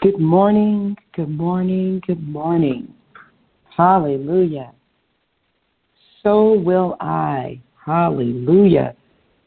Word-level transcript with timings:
Good 0.00 0.18
morning, 0.18 0.96
good 1.14 1.28
morning, 1.28 2.00
good 2.06 2.26
morning. 2.26 2.92
Hallelujah. 3.76 4.72
So 6.22 6.54
will 6.54 6.96
I. 7.00 7.60
Hallelujah. 7.84 8.94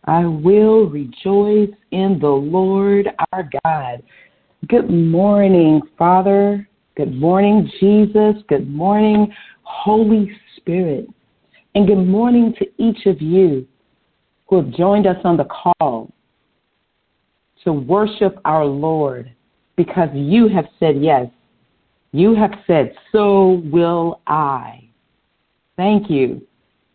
I 0.06 0.26
will 0.26 0.90
rejoice 0.90 1.74
in 1.92 2.20
the 2.20 2.28
Lord 2.28 3.08
our 3.32 3.50
God. 3.64 4.04
Good 4.68 4.90
morning, 4.90 5.82
Father. 5.98 6.68
Good 6.96 7.14
morning, 7.14 7.70
Jesus. 7.80 8.42
Good 8.48 8.70
morning, 8.70 9.34
Holy 9.64 10.32
Spirit. 10.58 11.08
And 11.74 11.88
good 11.88 12.06
morning 12.06 12.54
to 12.60 12.66
each 12.78 13.06
of 13.06 13.22
you 13.22 13.68
who 14.48 14.58
have 14.58 14.72
joined 14.74 15.08
us 15.08 15.18
on 15.24 15.38
the 15.38 15.46
call 15.46 16.14
to 17.64 17.74
worship 17.74 18.40
our 18.46 18.66
Lord 18.66 19.32
because 19.76 20.10
you 20.14 20.48
have 20.48 20.66
said 20.80 21.02
yes. 21.02 21.28
You 22.12 22.34
have 22.36 22.52
said, 22.66 22.94
So 23.12 23.62
will 23.66 24.22
I. 24.28 24.90
Thank 25.76 26.10
you. 26.10 26.42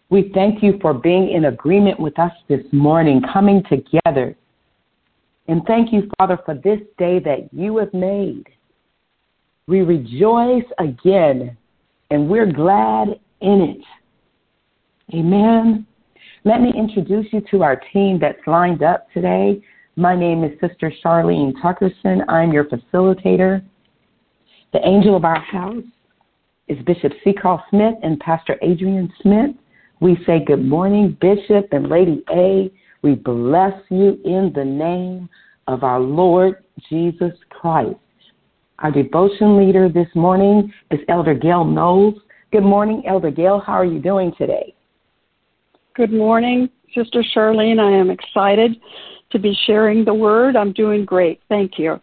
We 0.09 0.31
thank 0.35 0.63
you 0.63 0.79
for 0.81 0.93
being 0.93 1.31
in 1.31 1.45
agreement 1.45 2.01
with 2.01 2.19
us 2.19 2.33
this 2.49 2.65
morning, 2.73 3.23
coming 3.33 3.63
together. 3.69 4.35
And 5.47 5.63
thank 5.67 5.93
you, 5.93 6.11
Father, 6.19 6.39
for 6.45 6.55
this 6.55 6.81
day 6.99 7.19
that 7.21 7.49
you 7.53 7.77
have 7.79 7.93
made. 7.93 8.47
We 9.67 9.83
rejoice 9.83 10.65
again, 10.79 11.57
and 12.11 12.29
we're 12.29 12.51
glad 12.51 13.21
in 13.41 13.61
it. 13.61 15.15
Amen. 15.15 15.87
Let 16.45 16.61
me 16.61 16.73
introduce 16.77 17.27
you 17.33 17.43
to 17.51 17.63
our 17.63 17.81
team 17.93 18.19
that's 18.21 18.41
lined 18.47 18.83
up 18.83 19.07
today. 19.13 19.63
My 20.01 20.17
name 20.17 20.45
is 20.45 20.53
Sister 20.67 20.91
Charlene 21.05 21.53
Tuckerson. 21.63 22.25
I'm 22.27 22.55
your 22.55 22.65
facilitator. 22.65 23.63
The 24.73 24.81
angel 24.83 25.15
of 25.15 25.27
our 25.27 25.39
house 25.39 25.85
is 26.69 26.79
Bishop 26.87 27.13
Seacroft 27.23 27.65
Smith 27.69 27.97
and 28.03 28.19
Pastor 28.19 28.59
Adrienne 28.65 29.13
Smith. 29.21 29.51
We 30.01 30.17
say 30.25 30.43
good 30.43 30.65
morning, 30.65 31.19
Bishop 31.21 31.69
and 31.73 31.91
Lady 31.91 32.25
A. 32.31 32.73
We 33.03 33.15
bless 33.15 33.75
you 33.91 34.19
in 34.25 34.53
the 34.55 34.65
name 34.65 35.29
of 35.69 35.85
our 35.85 36.01
Lord 36.01 36.65
Jesus 36.89 37.35
Christ. 37.51 37.99
Our 38.79 38.93
devotion 38.93 39.59
leader 39.59 39.91
this 39.91 40.09
morning 40.15 40.73
is 40.91 41.01
Elder 41.11 41.35
Gail 41.35 41.63
Knowles. 41.63 42.15
Good 42.53 42.65
morning, 42.65 43.03
Elder 43.07 43.31
Gail. 43.31 43.61
How 43.61 43.75
are 43.75 43.85
you 43.85 44.01
doing 44.01 44.33
today? 44.39 44.75
Good 45.95 46.11
morning, 46.11 46.71
Sister 46.95 47.23
Charlene. 47.35 47.79
I 47.79 47.91
am 47.91 48.09
excited 48.09 48.77
to 49.31 49.39
be 49.39 49.57
sharing 49.67 50.05
the 50.05 50.15
word. 50.15 50.57
I'm 50.57 50.73
doing 50.73 51.05
great. 51.05 51.41
Thank 51.49 51.79
you. 51.79 52.01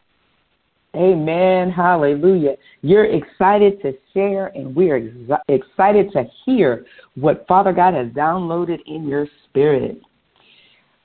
Amen. 0.96 1.70
Hallelujah. 1.70 2.56
You're 2.82 3.06
excited 3.06 3.82
to 3.82 3.94
share, 4.14 4.48
and 4.48 4.76
we're 4.76 4.98
ex- 4.98 5.42
excited 5.48 6.12
to 6.14 6.24
hear 6.46 6.86
what 7.16 7.46
Father 7.48 7.74
God 7.74 7.94
has 7.94 8.08
downloaded 8.08 8.80
in 8.88 9.08
your 9.08 9.28
spirit. 9.46 10.02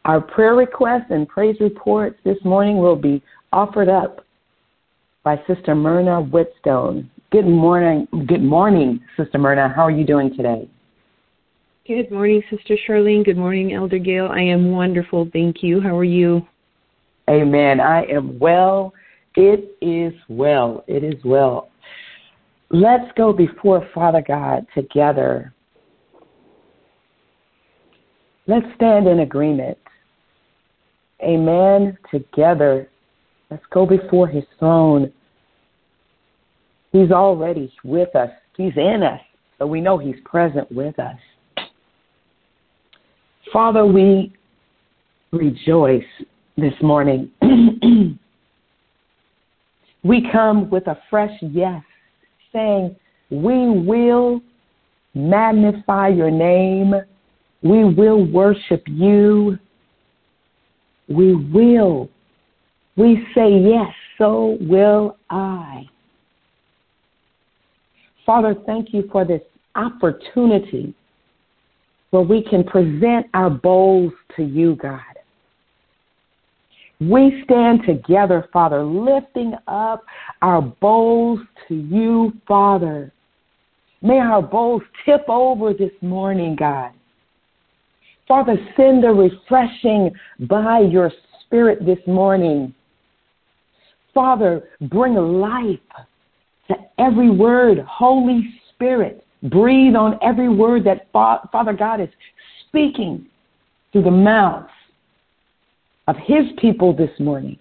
Our 0.04 0.20
prayer 0.20 0.54
requests 0.54 1.10
and 1.10 1.28
praise 1.28 1.56
reports 1.60 2.18
this 2.24 2.38
morning 2.44 2.78
will 2.78 2.96
be 2.96 3.22
offered 3.52 3.88
up 3.88 4.24
by 5.24 5.40
Sister 5.46 5.74
Myrna 5.74 6.22
Whitstone. 6.22 7.10
Good 7.30 7.46
morning. 7.46 8.08
Good 8.26 8.42
morning, 8.42 9.00
Sister 9.16 9.38
Myrna. 9.38 9.72
How 9.74 9.82
are 9.82 9.90
you 9.90 10.04
doing 10.04 10.34
today? 10.36 10.68
Good 11.84 12.12
morning, 12.12 12.44
Sister 12.48 12.76
Charlene. 12.86 13.24
Good 13.24 13.36
morning, 13.36 13.72
Elder 13.72 13.98
Gail. 13.98 14.28
I 14.30 14.40
am 14.40 14.70
wonderful. 14.70 15.28
Thank 15.32 15.64
you. 15.64 15.80
How 15.80 15.98
are 15.98 16.04
you? 16.04 16.46
Amen. 17.28 17.80
I 17.80 18.04
am 18.04 18.38
well. 18.38 18.94
It 19.34 19.76
is 19.80 20.14
well. 20.28 20.84
It 20.86 21.02
is 21.02 21.20
well. 21.24 21.70
Let's 22.70 23.10
go 23.16 23.32
before 23.32 23.88
Father 23.92 24.22
God 24.24 24.64
together. 24.76 25.52
Let's 28.46 28.66
stand 28.76 29.08
in 29.08 29.18
agreement. 29.18 29.78
Amen. 31.20 31.98
Together. 32.12 32.88
Let's 33.50 33.64
go 33.72 33.86
before 33.86 34.28
his 34.28 34.44
throne. 34.60 35.12
He's 36.92 37.10
already 37.10 37.72
with 37.82 38.14
us. 38.14 38.30
He's 38.56 38.76
in 38.76 39.02
us. 39.02 39.20
So 39.58 39.66
we 39.66 39.80
know 39.80 39.98
he's 39.98 40.20
present 40.24 40.70
with 40.70 41.00
us. 41.00 41.18
Father, 43.52 43.84
we 43.84 44.32
rejoice 45.30 46.02
this 46.56 46.72
morning. 46.80 47.30
we 50.02 50.26
come 50.32 50.70
with 50.70 50.86
a 50.86 50.98
fresh 51.10 51.36
yes, 51.42 51.82
saying, 52.50 52.96
We 53.30 53.68
will 53.68 54.40
magnify 55.14 56.08
your 56.08 56.30
name. 56.30 56.94
We 57.62 57.84
will 57.84 58.24
worship 58.24 58.84
you. 58.86 59.58
We 61.08 61.34
will. 61.34 62.08
We 62.96 63.26
say, 63.34 63.50
Yes, 63.50 63.92
so 64.16 64.56
will 64.62 65.18
I. 65.28 65.84
Father, 68.24 68.54
thank 68.64 68.94
you 68.94 69.08
for 69.12 69.26
this 69.26 69.42
opportunity 69.74 70.94
where 72.12 72.22
we 72.22 72.42
can 72.42 72.62
present 72.62 73.26
our 73.32 73.48
bowls 73.48 74.12
to 74.36 74.42
you, 74.42 74.76
God. 74.76 75.00
We 77.00 77.42
stand 77.44 77.80
together, 77.86 78.48
Father, 78.52 78.84
lifting 78.84 79.54
up 79.66 80.04
our 80.42 80.60
bowls 80.60 81.40
to 81.66 81.74
you, 81.74 82.34
Father. 82.46 83.10
May 84.02 84.18
our 84.18 84.42
bowls 84.42 84.82
tip 85.06 85.24
over 85.26 85.72
this 85.72 85.90
morning, 86.02 86.54
God. 86.54 86.92
Father, 88.28 88.56
send 88.76 89.04
a 89.04 89.08
refreshing 89.08 90.10
by 90.40 90.80
your 90.80 91.10
spirit 91.40 91.84
this 91.86 91.98
morning. 92.06 92.74
Father, 94.12 94.68
bring 94.82 95.14
life 95.14 95.78
to 96.68 96.74
every 96.98 97.30
word. 97.30 97.78
Holy 97.88 98.54
Spirit, 98.74 99.21
Breathe 99.42 99.96
on 99.96 100.18
every 100.22 100.48
word 100.48 100.84
that 100.84 101.10
Father 101.12 101.72
God 101.72 102.00
is 102.00 102.08
speaking 102.68 103.26
through 103.90 104.04
the 104.04 104.10
mouths 104.10 104.70
of 106.06 106.16
His 106.16 106.44
people 106.58 106.94
this 106.94 107.10
morning. 107.18 107.58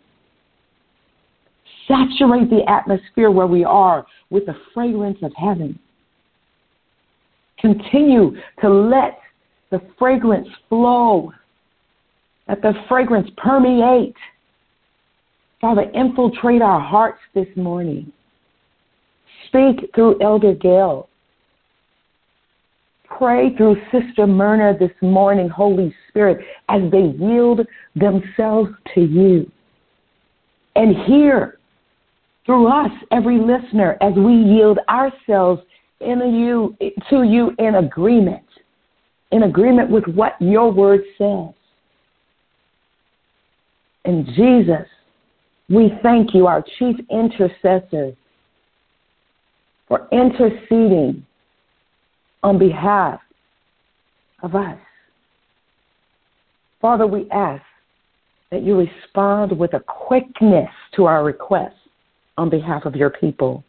Saturate 1.87 2.49
the 2.49 2.63
atmosphere 2.69 3.31
where 3.31 3.47
we 3.47 3.63
are 3.63 4.05
with 4.29 4.45
the 4.45 4.55
fragrance 4.73 5.17
of 5.23 5.31
heaven. 5.35 5.77
Continue 7.59 8.35
to 8.61 8.69
let 8.69 9.19
the 9.71 9.81
fragrance 9.97 10.47
flow, 10.69 11.31
let 12.47 12.61
the 12.61 12.73
fragrance 12.87 13.29
permeate. 13.37 14.15
Father, 15.59 15.91
infiltrate 15.93 16.61
our 16.61 16.79
hearts 16.79 17.19
this 17.33 17.47
morning. 17.55 18.11
Speak 19.47 19.91
through 19.93 20.21
Elder 20.21 20.53
Gail 20.53 21.07
pray 23.21 23.55
through 23.55 23.77
Sister 23.91 24.25
Myrna 24.25 24.75
this 24.79 24.89
morning, 24.99 25.47
Holy 25.47 25.93
Spirit, 26.09 26.43
as 26.69 26.81
they 26.91 27.13
yield 27.23 27.59
themselves 27.95 28.71
to 28.95 29.01
you. 29.01 29.49
And 30.75 30.95
hear 31.05 31.59
through 32.47 32.65
us, 32.65 32.89
every 33.11 33.37
listener, 33.37 33.95
as 34.01 34.13
we 34.15 34.33
yield 34.33 34.79
ourselves 34.89 35.61
you, 35.99 36.75
to 37.11 37.21
you 37.21 37.51
in 37.59 37.75
agreement, 37.75 38.47
in 39.31 39.43
agreement 39.43 39.91
with 39.91 40.05
what 40.05 40.33
your 40.39 40.71
word 40.71 41.01
says. 41.19 41.53
And 44.03 44.25
Jesus, 44.35 44.87
we 45.69 45.91
thank 46.01 46.33
you, 46.33 46.47
our 46.47 46.65
chief 46.79 46.95
intercessor, 47.11 48.13
for 49.87 50.07
interceding 50.11 51.23
on 52.43 52.57
behalf 52.57 53.19
of 54.41 54.55
us. 54.55 54.77
Father, 56.81 57.05
we 57.05 57.29
ask 57.31 57.63
that 58.51 58.63
you 58.63 58.77
respond 58.77 59.57
with 59.57 59.73
a 59.73 59.79
quickness 59.79 60.69
to 60.95 61.05
our 61.05 61.23
request 61.23 61.75
on 62.37 62.49
behalf 62.49 62.85
of 62.85 62.95
your 62.95 63.11
people. 63.11 63.63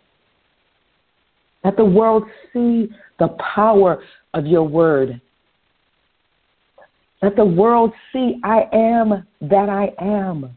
Let 1.64 1.76
the 1.76 1.84
world 1.84 2.24
see 2.52 2.88
the 3.18 3.36
power 3.54 4.02
of 4.34 4.46
your 4.46 4.64
word. 4.64 5.20
Let 7.20 7.36
the 7.36 7.44
world 7.44 7.92
see 8.12 8.40
I 8.42 8.62
am 8.72 9.26
that 9.42 9.68
I 9.68 9.92
am. 10.02 10.56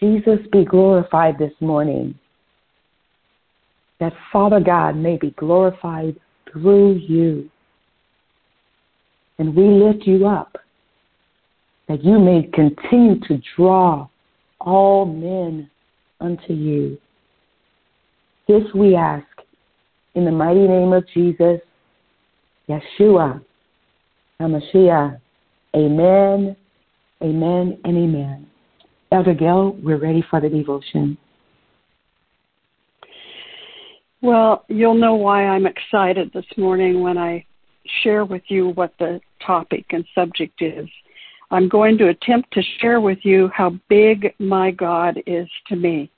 Jesus 0.00 0.38
be 0.50 0.64
glorified 0.64 1.38
this 1.38 1.52
morning 1.60 2.18
that 4.00 4.12
Father 4.32 4.60
God 4.60 4.96
may 4.96 5.16
be 5.16 5.30
glorified 5.32 6.16
through 6.50 6.94
you. 6.94 7.50
And 9.38 9.54
we 9.54 9.64
lift 9.64 10.06
you 10.06 10.26
up 10.26 10.56
that 11.88 12.04
you 12.04 12.18
may 12.18 12.48
continue 12.52 13.20
to 13.28 13.40
draw 13.56 14.08
all 14.60 15.04
men 15.04 15.70
unto 16.20 16.52
you. 16.52 16.98
This 18.48 18.62
we 18.74 18.94
ask 18.94 19.26
in 20.14 20.24
the 20.24 20.30
mighty 20.30 20.66
name 20.66 20.92
of 20.92 21.04
Jesus, 21.12 21.60
Yeshua, 22.68 23.42
HaMashiach. 24.40 25.20
Amen, 25.76 26.56
amen, 27.22 27.78
and 27.84 27.96
amen. 27.96 28.46
Elder 29.12 29.34
Gail, 29.34 29.76
we're 29.82 29.98
ready 29.98 30.24
for 30.30 30.40
the 30.40 30.48
devotion. 30.48 31.18
Well, 34.24 34.64
you'll 34.68 34.94
know 34.94 35.16
why 35.16 35.44
I'm 35.44 35.66
excited 35.66 36.30
this 36.32 36.46
morning 36.56 37.02
when 37.02 37.18
I 37.18 37.44
share 38.02 38.24
with 38.24 38.40
you 38.48 38.70
what 38.70 38.94
the 38.98 39.20
topic 39.46 39.84
and 39.90 40.02
subject 40.14 40.62
is. 40.62 40.88
I'm 41.50 41.68
going 41.68 41.98
to 41.98 42.08
attempt 42.08 42.50
to 42.54 42.62
share 42.80 43.02
with 43.02 43.18
you 43.22 43.50
how 43.54 43.78
big 43.90 44.34
my 44.38 44.70
God 44.70 45.18
is 45.26 45.46
to 45.68 45.76
me. 45.76 46.10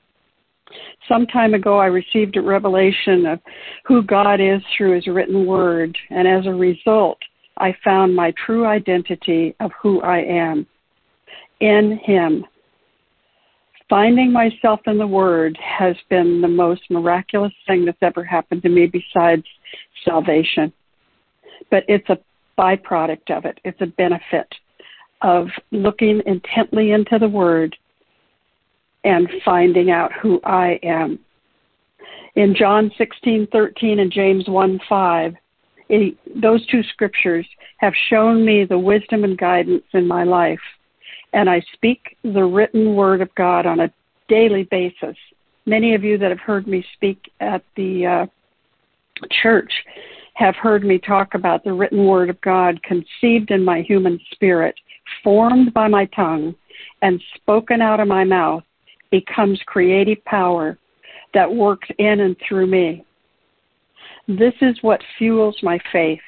Some 1.08 1.26
time 1.26 1.54
ago, 1.54 1.80
I 1.80 1.86
received 1.86 2.36
a 2.36 2.42
revelation 2.42 3.26
of 3.26 3.40
who 3.84 4.04
God 4.04 4.40
is 4.40 4.62
through 4.76 4.94
His 4.94 5.08
written 5.08 5.44
word, 5.44 5.98
and 6.10 6.28
as 6.28 6.46
a 6.46 6.54
result, 6.54 7.18
I 7.56 7.74
found 7.82 8.14
my 8.14 8.32
true 8.46 8.66
identity 8.66 9.56
of 9.58 9.72
who 9.82 10.00
I 10.02 10.18
am 10.18 10.64
in 11.58 11.98
Him. 12.04 12.44
Finding 13.88 14.32
myself 14.32 14.80
in 14.86 14.98
the 14.98 15.06
Word 15.06 15.56
has 15.62 15.94
been 16.10 16.40
the 16.40 16.48
most 16.48 16.82
miraculous 16.90 17.52
thing 17.66 17.84
that's 17.84 18.02
ever 18.02 18.24
happened 18.24 18.62
to 18.62 18.68
me 18.68 18.86
besides 18.86 19.44
salvation. 20.04 20.72
But 21.70 21.84
it's 21.86 22.08
a 22.08 22.18
byproduct 22.58 23.30
of 23.30 23.44
it, 23.44 23.60
it's 23.64 23.80
a 23.80 23.86
benefit 23.86 24.48
of 25.22 25.48
looking 25.70 26.20
intently 26.26 26.90
into 26.90 27.18
the 27.18 27.28
Word 27.28 27.76
and 29.04 29.28
finding 29.44 29.90
out 29.90 30.10
who 30.20 30.40
I 30.44 30.80
am. 30.82 31.20
In 32.34 32.56
John 32.56 32.90
16:13 32.98 34.00
and 34.00 34.10
James 34.10 34.46
1:5, 34.48 35.36
those 36.34 36.66
two 36.66 36.82
scriptures 36.82 37.46
have 37.78 37.94
shown 38.10 38.44
me 38.44 38.64
the 38.64 38.78
wisdom 38.78 39.22
and 39.22 39.38
guidance 39.38 39.84
in 39.92 40.08
my 40.08 40.24
life, 40.24 40.60
and 41.36 41.50
I 41.50 41.62
speak 41.74 42.16
the 42.24 42.44
written 42.44 42.96
word 42.96 43.20
of 43.20 43.32
God 43.34 43.66
on 43.66 43.80
a 43.80 43.92
daily 44.26 44.64
basis. 44.64 45.16
Many 45.66 45.94
of 45.94 46.02
you 46.02 46.16
that 46.16 46.30
have 46.30 46.40
heard 46.40 46.66
me 46.66 46.82
speak 46.94 47.30
at 47.40 47.62
the 47.76 48.06
uh, 48.06 48.26
church 49.42 49.70
have 50.32 50.56
heard 50.56 50.82
me 50.82 50.98
talk 50.98 51.34
about 51.34 51.62
the 51.62 51.74
written 51.74 52.06
word 52.06 52.30
of 52.30 52.40
God 52.40 52.82
conceived 52.82 53.50
in 53.50 53.62
my 53.62 53.82
human 53.82 54.18
spirit, 54.32 54.74
formed 55.22 55.74
by 55.74 55.88
my 55.88 56.06
tongue, 56.06 56.54
and 57.02 57.22
spoken 57.34 57.82
out 57.82 58.00
of 58.00 58.08
my 58.08 58.24
mouth 58.24 58.64
becomes 59.10 59.60
creative 59.66 60.24
power 60.24 60.78
that 61.34 61.50
works 61.54 61.88
in 61.98 62.20
and 62.20 62.36
through 62.48 62.66
me. 62.66 63.04
This 64.26 64.54
is 64.62 64.78
what 64.80 65.02
fuels 65.18 65.58
my 65.62 65.78
faith. 65.92 66.20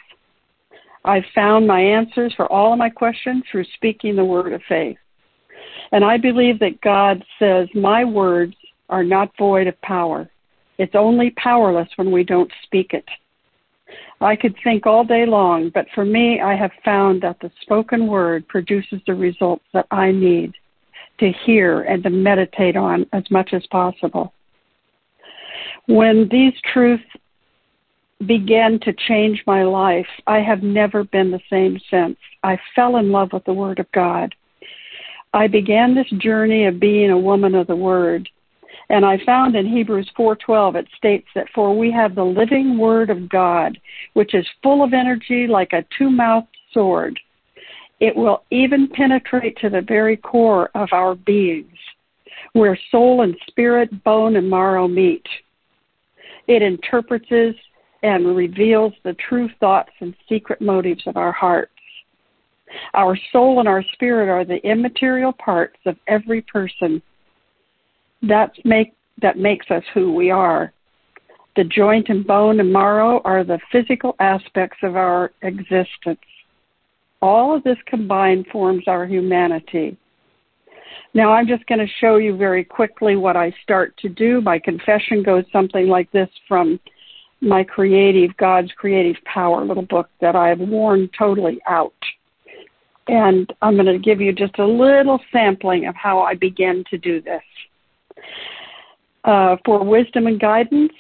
I've 1.05 1.25
found 1.35 1.67
my 1.67 1.81
answers 1.81 2.35
for 2.37 2.51
all 2.51 2.73
of 2.73 2.79
my 2.79 2.91
questions 2.91 3.45
through 3.51 3.65
speaking 3.75 4.17
the 4.17 4.25
word 4.25 4.53
of 4.53 4.63
faith. 4.69 4.99
And 5.93 6.05
I 6.05 6.17
believe 6.17 6.59
that 6.59 6.81
God 6.81 7.25
says, 7.39 7.69
My 7.75 8.05
words 8.05 8.55
are 8.89 9.05
not 9.05 9.37
void 9.39 9.67
of 9.67 9.81
power. 9.83 10.29
It's 10.79 10.95
only 10.95 11.31
powerless 11.31 11.89
when 11.97 12.11
we 12.11 12.25
don't 12.25 12.51
speak 12.65 12.93
it. 12.93 13.05
I 14.21 14.37
could 14.37 14.55
think 14.65 14.87
all 14.87 15.05
day 15.05 15.27
long, 15.27 15.71
but 15.73 15.87
for 15.95 16.05
me, 16.05 16.41
I 16.41 16.57
have 16.57 16.73
found 16.85 17.23
that 17.23 17.39
the 17.41 17.51
spoken 17.63 18.07
word 18.07 18.47
produces 18.49 19.01
the 19.07 19.15
results 19.15 19.65
that 19.73 19.87
I 19.91 20.11
need 20.11 20.55
to 21.21 21.33
hear 21.45 21.83
and 21.83 22.03
to 22.03 22.11
meditate 22.11 22.77
on 22.77 23.07
as 23.13 23.25
much 23.31 23.51
as 23.53 23.67
possible. 23.69 24.33
When 25.87 26.29
these 26.31 26.53
truths 26.73 27.05
began 28.27 28.81
to 28.81 28.93
change 29.07 29.43
my 29.47 29.63
life, 29.63 30.07
I 30.27 30.41
have 30.41 30.63
never 30.63 31.05
been 31.05 31.31
the 31.31 31.41
same 31.51 31.79
since. 31.91 32.17
I 32.43 32.59
fell 32.75 32.97
in 32.97 33.13
love 33.13 33.33
with 33.33 33.45
the 33.45 33.53
Word 33.53 33.79
of 33.79 33.91
God. 33.93 34.35
I 35.33 35.47
began 35.47 35.95
this 35.95 36.11
journey 36.19 36.67
of 36.67 36.81
being 36.81 37.11
a 37.11 37.19
woman 37.19 37.55
of 37.55 37.67
the 37.67 37.77
Word, 37.77 38.29
and 38.89 39.05
I 39.05 39.19
found 39.25 39.55
in 39.55 39.67
Hebrews 39.67 40.11
4:12 40.17 40.77
it 40.77 40.89
states 40.97 41.29
that 41.35 41.51
for 41.55 41.77
we 41.77 41.91
have 41.93 42.15
the 42.15 42.25
living 42.25 42.79
Word 42.79 43.11
of 43.11 43.29
God, 43.29 43.79
which 44.15 44.35
is 44.35 44.47
full 44.63 44.83
of 44.83 44.95
energy 44.95 45.47
like 45.47 45.73
a 45.73 45.85
two-mouthed 45.97 46.49
sword 46.73 47.21
it 48.01 48.15
will 48.15 48.45
even 48.51 48.89
penetrate 48.89 49.57
to 49.59 49.71
the 49.71 49.81
very 49.81 50.17
core 50.17 50.71
of 50.75 50.89
our 50.93 51.15
beings, 51.15 51.77
where 52.53 52.79
soul 52.91 53.23
and 53.23 53.37
spirit, 53.49 54.05
bone 54.05 54.37
and 54.37 54.49
marrow 54.49 54.87
meet. 54.87 55.27
It 56.47 56.63
interprets 56.63 57.27
and 58.03 58.37
reveals 58.37 58.93
the 59.05 59.15
true 59.29 59.49
thoughts 59.61 59.93
and 60.01 60.15
secret 60.29 60.61
motives 60.61 61.03
of 61.07 61.17
our 61.17 61.33
hearts. 61.33 61.73
Our 62.95 63.19
soul 63.33 63.61
and 63.61 63.69
our 63.69 63.83
spirit 63.95 64.29
are 64.29 64.45
the 64.45 64.65
immaterial 64.67 65.33
parts 65.33 65.79
of 65.87 65.97
every 66.07 66.43
person. 66.43 67.03
That's 68.23 68.57
make, 68.65 68.95
that 69.23 69.39
makes 69.39 69.71
us 69.71 69.83
who 69.95 70.13
we 70.15 70.31
are. 70.31 70.73
The 71.57 71.65
joint 71.65 72.09
and 72.09 72.27
bone 72.27 72.61
and 72.61 72.73
marrow 72.73 73.21
are 73.25 73.43
the 73.43 73.59
physical 73.73 74.15
aspects 74.21 74.79
of 74.83 74.97
our 74.97 75.33
existence. 75.43 76.21
All 77.21 77.57
of 77.57 77.65
this 77.65 77.79
combined 77.87 78.47
forms 78.53 78.85
our 78.87 79.07
humanity. 79.07 79.97
Now, 81.15 81.33
I'm 81.33 81.49
just 81.49 81.67
going 81.67 81.81
to 81.81 81.93
show 82.01 82.17
you 82.17 82.37
very 82.37 82.63
quickly 82.63 83.17
what 83.17 83.37
I 83.37 83.53
start 83.63 83.97
to 83.99 84.09
do. 84.09 84.41
My 84.41 84.59
confession 84.59 85.23
goes 85.23 85.45
something 85.53 85.89
like 85.89 86.11
this 86.13 86.29
from 86.47 86.79
my 87.41 87.63
creative, 87.63 88.37
God's 88.37 88.73
Creative 88.73 89.23
Power 89.25 89.65
little 89.65 89.85
book 89.85 90.09
that 90.21 90.35
I 90.35 90.49
have 90.49 90.61
worn 90.61 91.09
totally 91.17 91.61
out. 91.69 91.93
And 93.07 93.53
I'm 93.63 93.75
going 93.75 93.87
to 93.87 93.99
give 93.99 94.21
you 94.21 94.33
just 94.33 94.59
a 94.59 94.67
little 94.67 95.21
sampling 95.33 95.87
of 95.87 95.95
how 95.95 96.21
I 96.21 96.35
began 96.35 96.85
to 96.91 96.99
do 96.99 97.23
this. 97.23 97.43
Uh, 99.25 99.57
for 99.65 99.85
wisdom 99.85 100.27
and 100.27 100.39
guidance, 100.39 100.93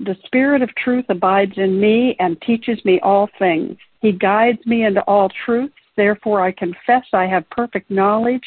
the 0.00 0.16
Spirit 0.26 0.62
of 0.62 0.74
truth 0.74 1.04
abides 1.08 1.52
in 1.56 1.80
me 1.80 2.16
and 2.18 2.40
teaches 2.42 2.84
me 2.84 2.98
all 3.00 3.28
things. 3.38 3.76
He 4.00 4.12
guides 4.12 4.58
me 4.66 4.84
into 4.84 5.00
all 5.02 5.30
truth. 5.44 5.70
Therefore, 5.96 6.40
I 6.40 6.52
confess 6.52 7.04
I 7.12 7.26
have 7.26 7.48
perfect 7.50 7.90
knowledge 7.90 8.42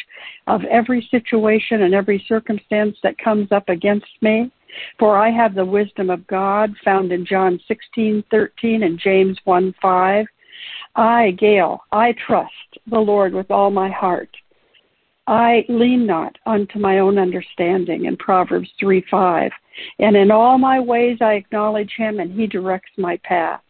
of 0.47 0.63
every 0.65 1.07
situation 1.11 1.83
and 1.83 1.93
every 1.93 2.23
circumstance 2.27 2.97
that 3.03 3.17
comes 3.17 3.51
up 3.51 3.69
against 3.69 4.07
me. 4.21 4.51
For 4.99 5.17
I 5.17 5.29
have 5.29 5.55
the 5.55 5.65
wisdom 5.65 6.09
of 6.09 6.27
God 6.27 6.75
found 6.83 7.11
in 7.11 7.25
John 7.25 7.59
16:13 7.67 8.83
and 8.83 8.99
James 8.99 9.39
1:5. 9.45 10.25
I, 10.95 11.31
Gail, 11.31 11.83
I 11.91 12.13
trust 12.13 12.51
the 12.87 12.99
Lord 12.99 13.33
with 13.33 13.51
all 13.51 13.69
my 13.69 13.89
heart. 13.89 14.29
I 15.27 15.65
lean 15.69 16.05
not 16.05 16.37
unto 16.45 16.79
my 16.79 16.99
own 16.99 17.17
understanding 17.17 18.05
in 18.05 18.15
Proverbs 18.17 18.71
3:5. 18.81 19.51
And 19.99 20.15
in 20.15 20.31
all 20.31 20.57
my 20.57 20.79
ways 20.79 21.17
I 21.21 21.33
acknowledge 21.33 21.93
him 21.97 22.19
and 22.19 22.31
he 22.31 22.47
directs 22.47 22.91
my 22.97 23.17
path. 23.17 23.61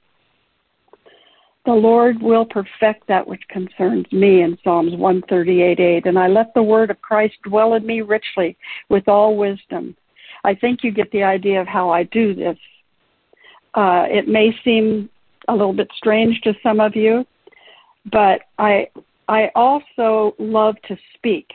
The 1.65 1.73
Lord 1.73 2.21
will 2.21 2.45
perfect 2.45 3.07
that 3.07 3.27
which 3.27 3.41
concerns 3.47 4.05
me 4.11 4.41
in 4.41 4.57
Psalms 4.63 4.93
138:8, 4.93 6.05
and 6.05 6.19
I 6.19 6.27
let 6.27 6.53
the 6.53 6.61
word 6.61 6.91
of 6.91 7.01
Christ 7.01 7.41
dwell 7.43 7.73
in 7.73 7.85
me 7.85 8.01
richly 8.01 8.55
with 8.89 9.07
all 9.07 9.35
wisdom. 9.35 9.95
I 10.45 10.53
think 10.53 10.83
you 10.83 10.91
get 10.91 11.11
the 11.11 11.23
idea 11.23 11.59
of 11.59 11.67
how 11.67 11.89
I 11.89 12.03
do 12.03 12.35
this. 12.35 12.57
Uh, 13.73 14.05
it 14.09 14.27
may 14.27 14.55
seem 14.63 15.09
a 15.47 15.55
little 15.55 15.73
bit 15.73 15.89
strange 15.97 16.39
to 16.41 16.53
some 16.61 16.79
of 16.79 16.95
you, 16.95 17.25
but 18.11 18.41
I 18.59 18.87
I 19.27 19.49
also 19.55 20.35
love 20.37 20.75
to 20.87 20.95
speak 21.15 21.47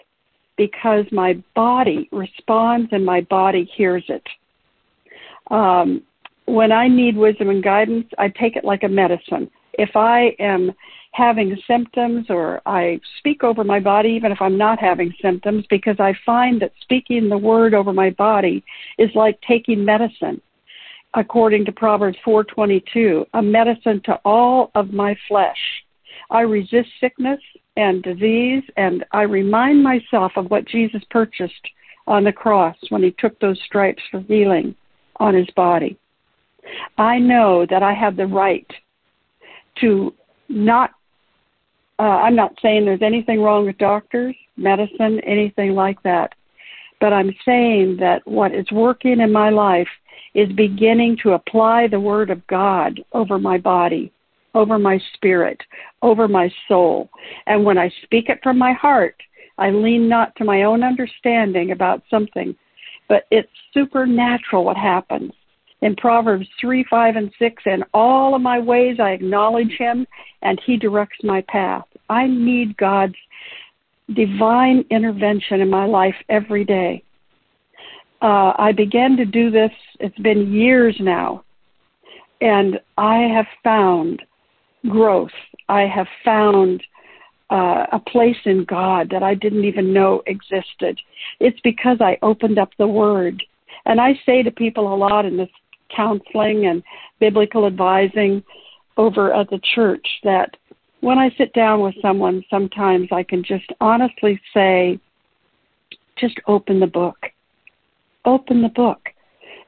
because 0.57 1.05
my 1.13 1.43
body 1.55 2.09
responds 2.11 2.89
and 2.93 3.07
my 3.07 3.21
body 3.23 3.71
hears 3.77 4.05
it. 4.09 4.27
Um, 5.51 6.03
when 6.47 6.73
I 6.73 6.89
need 6.89 7.17
wisdom 7.17 7.49
and 7.49 7.63
guidance, 7.63 8.07
I 8.19 8.29
take 8.29 8.57
it 8.57 8.65
like 8.65 8.83
a 8.83 8.89
medicine 8.89 9.49
if 9.81 9.97
I 9.97 10.37
am 10.39 10.73
having 11.13 11.57
symptoms 11.67 12.27
or 12.29 12.61
I 12.67 13.01
speak 13.19 13.43
over 13.43 13.65
my 13.65 13.81
body 13.81 14.11
even 14.11 14.31
if 14.31 14.41
I'm 14.41 14.59
not 14.59 14.79
having 14.79 15.13
symptoms 15.23 15.65
because 15.71 15.97
I 15.99 16.15
find 16.25 16.61
that 16.61 16.73
speaking 16.83 17.29
the 17.29 17.39
word 17.39 17.73
over 17.73 17.93
my 17.93 18.11
body 18.11 18.63
is 18.99 19.11
like 19.15 19.41
taking 19.41 19.85
medicine. 19.85 20.41
According 21.15 21.65
to 21.65 21.73
Proverbs 21.73 22.19
4:22 22.25 23.27
a 23.33 23.43
medicine 23.43 24.03
to 24.05 24.21
all 24.25 24.71
of 24.75 24.93
my 24.93 25.17
flesh. 25.27 25.63
I 26.31 26.43
resist 26.43 26.91
sickness 27.01 27.41
and 27.77 28.03
disease 28.03 28.63
and 28.77 29.03
I 29.13 29.23
remind 29.23 29.83
myself 29.83 30.33
of 30.37 30.51
what 30.51 30.69
Jesus 30.69 31.03
purchased 31.11 31.67
on 32.07 32.23
the 32.23 32.33
cross 32.33 32.77
when 32.91 33.03
he 33.03 33.13
took 33.13 33.39
those 33.41 33.61
stripes 33.65 34.03
for 34.11 34.21
healing 34.21 34.75
on 35.17 35.35
his 35.35 35.49
body. 35.57 35.99
I 36.99 37.19
know 37.19 37.65
that 37.71 37.83
I 37.83 37.95
have 37.95 38.17
the 38.17 38.27
right 38.27 38.71
to 39.81 40.15
not 40.49 40.91
uh, 42.01 42.23
I'm 42.25 42.35
not 42.35 42.55
saying 42.63 42.87
there's 42.87 43.03
anything 43.03 43.43
wrong 43.43 43.67
with 43.67 43.77
doctors, 43.77 44.35
medicine, 44.57 45.21
anything 45.21 45.75
like 45.75 46.03
that. 46.03 46.33
But 46.99 47.13
I'm 47.13 47.35
saying 47.45 47.99
that 48.01 48.27
what 48.27 48.55
is 48.55 48.71
working 48.73 49.21
in 49.21 49.31
my 49.31 49.51
life 49.51 49.89
is 50.33 50.51
beginning 50.53 51.19
to 51.23 51.33
apply 51.33 51.89
the 51.89 52.01
Word 52.01 52.31
of 52.31 52.47
God 52.47 53.01
over 53.13 53.39
my 53.39 53.59
body, 53.59 54.11
over 54.55 54.79
my 54.79 54.99
spirit, 55.15 55.61
over 56.01 56.27
my 56.27 56.51
soul. 56.69 57.11
And 57.47 57.65
when 57.65 57.77
I 57.77 57.91
speak 58.05 58.31
it 58.31 58.41
from 58.43 58.57
my 58.57 58.73
heart, 58.73 59.17
I 59.59 59.71
lean 59.71 60.09
not 60.09 60.35
to 60.37 60.45
my 60.45 60.63
own 60.63 60.83
understanding 60.83 61.73
about 61.73 62.03
something, 62.09 62.57
but 63.11 63.25
it's 63.31 63.53
supernatural 63.75 64.65
what 64.65 64.79
happens. 64.79 65.33
In 65.83 65.97
Proverbs 65.97 66.47
3, 66.61 66.85
5, 66.91 67.17
and 67.17 67.31
6, 67.39 67.63
in 67.67 67.83
all 67.95 68.35
of 68.35 68.43
my 68.43 68.59
ways 68.59 68.99
I 69.01 69.11
acknowledge 69.13 69.73
Him, 69.79 70.07
and 70.43 70.61
He 70.65 70.77
directs 70.77 71.19
my 71.23 71.43
path. 71.49 71.85
I 72.09 72.27
need 72.27 72.77
God's 72.77 73.15
divine 74.15 74.85
intervention 74.91 75.61
in 75.61 75.71
my 75.71 75.87
life 75.87 76.17
every 76.29 76.65
day. 76.65 77.03
Uh, 78.21 78.53
I 78.59 78.73
began 78.73 79.17
to 79.17 79.25
do 79.25 79.51
this, 79.51 79.71
it's 79.99 80.19
been 80.19 80.53
years 80.53 80.95
now, 81.01 81.45
and 82.43 82.79
I 82.99 83.19
have 83.35 83.47
found 83.65 84.23
growth. 84.89 85.31
I 85.69 85.83
have 85.83 86.09
found 86.25 86.83
uh, 87.51 87.87
a 87.93 87.99
place 87.99 88.37
in 88.45 88.65
God 88.65 89.09
that 89.11 89.23
I 89.23 89.35
didn't 89.35 89.65
even 89.65 89.93
know 89.93 90.23
existed. 90.27 91.01
It's 91.41 91.61
because 91.61 91.99
I 92.01 92.19
opened 92.23 92.59
up 92.59 92.71
the 92.79 92.87
Word. 92.87 93.43
And 93.87 94.01
I 94.01 94.19
say 94.27 94.43
to 94.43 94.51
people 94.51 94.93
a 94.93 94.97
lot 94.97 95.25
in 95.25 95.37
this 95.37 95.51
counseling 95.95 96.67
and 96.67 96.83
biblical 97.19 97.67
advising 97.67 98.43
over 98.97 99.33
at 99.33 99.49
the 99.51 99.61
church 99.75 100.07
that 100.25 100.57
when 101.01 101.19
I 101.19 101.31
sit 101.39 101.53
down 101.55 101.81
with 101.81 101.95
someone, 102.03 102.45
sometimes 102.51 103.09
I 103.11 103.23
can 103.23 103.43
just 103.43 103.71
honestly 103.81 104.41
say, 104.53 104.99
just 106.19 106.39
open 106.47 106.81
the 106.81 106.87
book. 106.87 107.17
Open 108.25 108.61
the 108.61 108.69
book. 108.69 109.09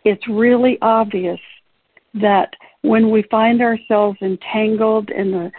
It's 0.04 0.28
really 0.28 0.76
obvious 0.82 1.40
that 2.14 2.52
when 2.82 3.10
we 3.10 3.22
find 3.30 3.62
ourselves 3.62 4.18
entangled 4.20 5.08
in 5.10 5.30
the, 5.30 5.50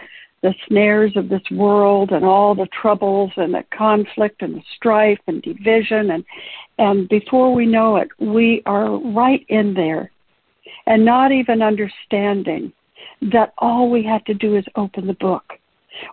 the 0.42 0.54
snares 0.68 1.16
of 1.16 1.28
this 1.28 1.42
world 1.50 2.12
and 2.12 2.24
all 2.24 2.54
the 2.54 2.68
troubles 2.80 3.32
and 3.36 3.54
the 3.54 3.64
conflict 3.76 4.42
and 4.42 4.56
the 4.56 4.62
strife 4.76 5.18
and 5.26 5.42
division 5.42 6.12
and 6.12 6.24
and 6.76 7.08
before 7.08 7.54
we 7.54 7.66
know 7.66 7.96
it, 7.98 8.08
we 8.18 8.60
are 8.66 8.98
right 8.98 9.46
in 9.48 9.74
there 9.74 10.10
and 10.86 11.04
not 11.04 11.32
even 11.32 11.62
understanding 11.62 12.72
that 13.32 13.52
all 13.58 13.90
we 13.90 14.02
have 14.02 14.24
to 14.24 14.34
do 14.34 14.56
is 14.56 14.64
open 14.76 15.06
the 15.06 15.14
book 15.14 15.54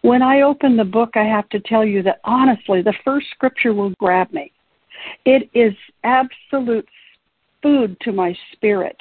when 0.02 0.22
I 0.22 0.42
open 0.42 0.78
the 0.78 0.84
book, 0.86 1.12
I 1.16 1.24
have 1.24 1.50
to 1.50 1.60
tell 1.60 1.86
you 1.86 2.04
that 2.04 2.20
honestly, 2.24 2.82
the 2.82 2.94
first 3.04 3.28
scripture 3.32 3.74
will 3.74 3.92
grab 3.92 4.32
me. 4.32 4.52
It 5.26 5.50
is 5.54 5.74
absolute 6.04 6.88
food 7.62 7.98
to 8.02 8.12
my 8.12 8.36
spirit, 8.54 8.98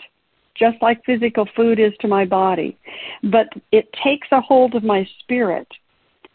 just 0.55 0.81
like 0.83 1.05
physical 1.05 1.49
food 1.57 1.79
is 1.79 1.93
to 2.01 2.09
my 2.09 2.25
body. 2.25 2.79
But 3.25 3.49
it 3.73 3.89
takes 4.05 4.29
a 4.33 4.41
hold 4.41 4.75
of 4.75 4.85
my 4.85 5.07
spirit 5.21 5.69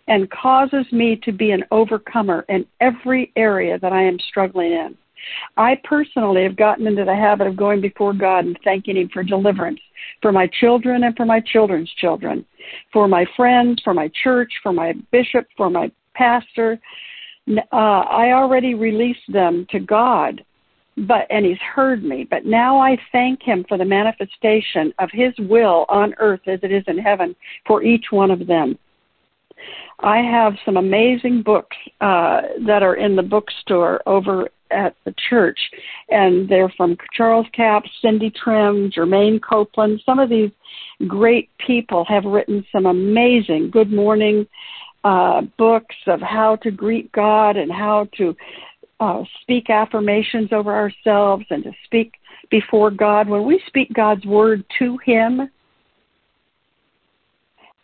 and 0.08 0.30
causes 0.30 0.86
me 0.92 1.20
to 1.24 1.32
be 1.32 1.52
an 1.52 1.64
overcomer 1.72 2.46
in 2.48 2.66
every 2.80 3.32
area 3.36 3.80
that 3.80 3.92
I 3.92 4.04
am 4.04 4.20
struggling 4.20 4.72
in. 4.72 4.98
I 5.58 5.80
personally 5.84 6.44
have 6.44 6.56
gotten 6.56 6.88
into 6.88 7.06
the 7.06 7.16
habit 7.16 7.48
of 7.48 7.56
going 7.56 7.82
before 7.82 8.14
God 8.14 8.46
and 8.46 8.58
thanking 8.64 8.98
Him 8.98 9.10
for 9.10 9.24
deliverance 9.24 9.80
for 10.22 10.32
my 10.32 10.48
children 10.60 11.04
and 11.04 11.16
for 11.16 11.26
my 11.26 11.40
children's 11.40 11.92
children, 11.98 12.46
for 12.92 13.08
my 13.08 13.26
friends, 13.36 13.82
for 13.84 13.94
my 13.94 14.10
church, 14.24 14.52
for 14.64 14.74
my 14.74 14.94
bishop, 15.12 15.48
for 15.56 15.70
my 15.70 15.92
pastor. 16.14 16.80
Uh, 17.72 17.76
I 17.76 18.32
already 18.32 18.74
released 18.74 19.32
them 19.32 19.68
to 19.70 19.80
God, 19.80 20.44
but 20.98 21.28
and 21.30 21.46
He's 21.46 21.60
heard 21.60 22.04
me. 22.04 22.26
But 22.30 22.46
now 22.46 22.80
I 22.80 22.98
thank 23.12 23.42
Him 23.44 23.66
for 23.68 23.78
the 23.78 23.86
manifestation 23.86 24.94
of 25.00 25.10
His 25.12 25.34
will 25.40 25.86
on 25.90 26.16
earth 26.20 26.42
as 26.48 26.60
it 26.64 26.72
is 26.72 26.84
in 26.88 26.98
heaven 26.98 27.36
for 27.68 27.84
each 27.84 28.06
one 28.12 28.32
of 28.32 28.48
them. 28.48 28.78
I 30.00 30.18
have 30.18 30.54
some 30.66 30.78
amazing 30.78 31.44
books 31.44 31.78
uh, 32.02 32.42
that 32.66 32.84
are 32.84 32.96
in 32.96 33.16
the 33.16 33.24
bookstore 33.24 34.02
over 34.06 34.50
at 34.72 34.96
the 35.06 35.14
church, 35.30 35.60
and 36.10 36.48
they're 36.50 36.74
from 36.76 36.98
Charles 37.14 37.48
Capps, 37.54 37.90
Cindy 38.02 38.32
Trimm, 38.32 38.92
Germaine 38.92 39.40
Copeland. 39.40 40.02
Some 40.06 40.20
of 40.20 40.30
these 40.30 40.52
great 41.08 41.50
people 41.66 42.06
have 42.06 42.26
written 42.26 42.66
some 42.72 42.86
amazing 42.86 43.70
good 43.72 43.92
morning 43.92 44.48
uh, 45.04 45.42
books 45.58 45.96
of 46.08 46.20
how 46.22 46.56
to 46.58 46.72
greet 46.72 47.12
God 47.12 47.58
and 47.58 47.72
how 47.72 48.08
to 48.18 48.36
uh, 49.00 49.24
speak 49.42 49.70
affirmations 49.70 50.50
over 50.52 50.74
ourselves 50.74 51.46
and 51.50 51.64
to 51.64 51.72
speak 51.86 52.14
before 52.50 52.90
God. 52.90 53.28
When 53.30 53.46
we 53.46 53.62
speak 53.68 53.94
God's 53.94 54.26
word 54.26 54.64
to 54.80 54.98
Him, 55.06 55.50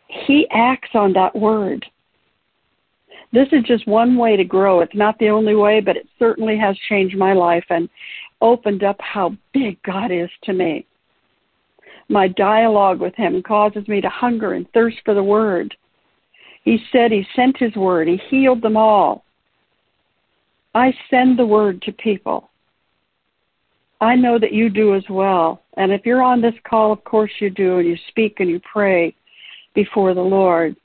He 0.07 0.47
acts 0.51 0.89
on 0.93 1.13
that 1.13 1.35
word. 1.35 1.85
This 3.33 3.47
is 3.51 3.63
just 3.63 3.87
one 3.87 4.17
way 4.17 4.35
to 4.35 4.43
grow. 4.43 4.81
It's 4.81 4.95
not 4.95 5.17
the 5.19 5.29
only 5.29 5.55
way, 5.55 5.79
but 5.79 5.95
it 5.95 6.07
certainly 6.19 6.57
has 6.57 6.77
changed 6.89 7.17
my 7.17 7.33
life 7.33 7.65
and 7.69 7.89
opened 8.41 8.83
up 8.83 8.97
how 8.99 9.35
big 9.53 9.81
God 9.83 10.11
is 10.11 10.29
to 10.43 10.53
me. 10.53 10.85
My 12.09 12.27
dialogue 12.27 12.99
with 12.99 13.15
Him 13.15 13.41
causes 13.41 13.87
me 13.87 14.01
to 14.01 14.09
hunger 14.09 14.53
and 14.53 14.69
thirst 14.73 14.97
for 15.05 15.13
the 15.13 15.23
Word. 15.23 15.73
He 16.63 16.79
said 16.91 17.11
He 17.11 17.25
sent 17.35 17.57
His 17.57 17.75
Word, 17.75 18.07
He 18.07 18.19
healed 18.29 18.61
them 18.61 18.75
all. 18.75 19.23
I 20.75 20.93
send 21.09 21.39
the 21.39 21.45
Word 21.45 21.81
to 21.83 21.93
people. 21.93 22.49
I 24.01 24.15
know 24.15 24.39
that 24.39 24.51
you 24.51 24.69
do 24.69 24.95
as 24.95 25.03
well. 25.09 25.61
And 25.77 25.91
if 25.91 26.05
you're 26.05 26.23
on 26.23 26.41
this 26.41 26.55
call, 26.67 26.91
of 26.91 27.03
course 27.03 27.31
you 27.39 27.49
do, 27.49 27.77
and 27.77 27.87
you 27.87 27.95
speak 28.09 28.39
and 28.39 28.49
you 28.49 28.59
pray 28.59 29.15
before 29.73 30.13
the 30.13 30.21
Lord 30.21 30.75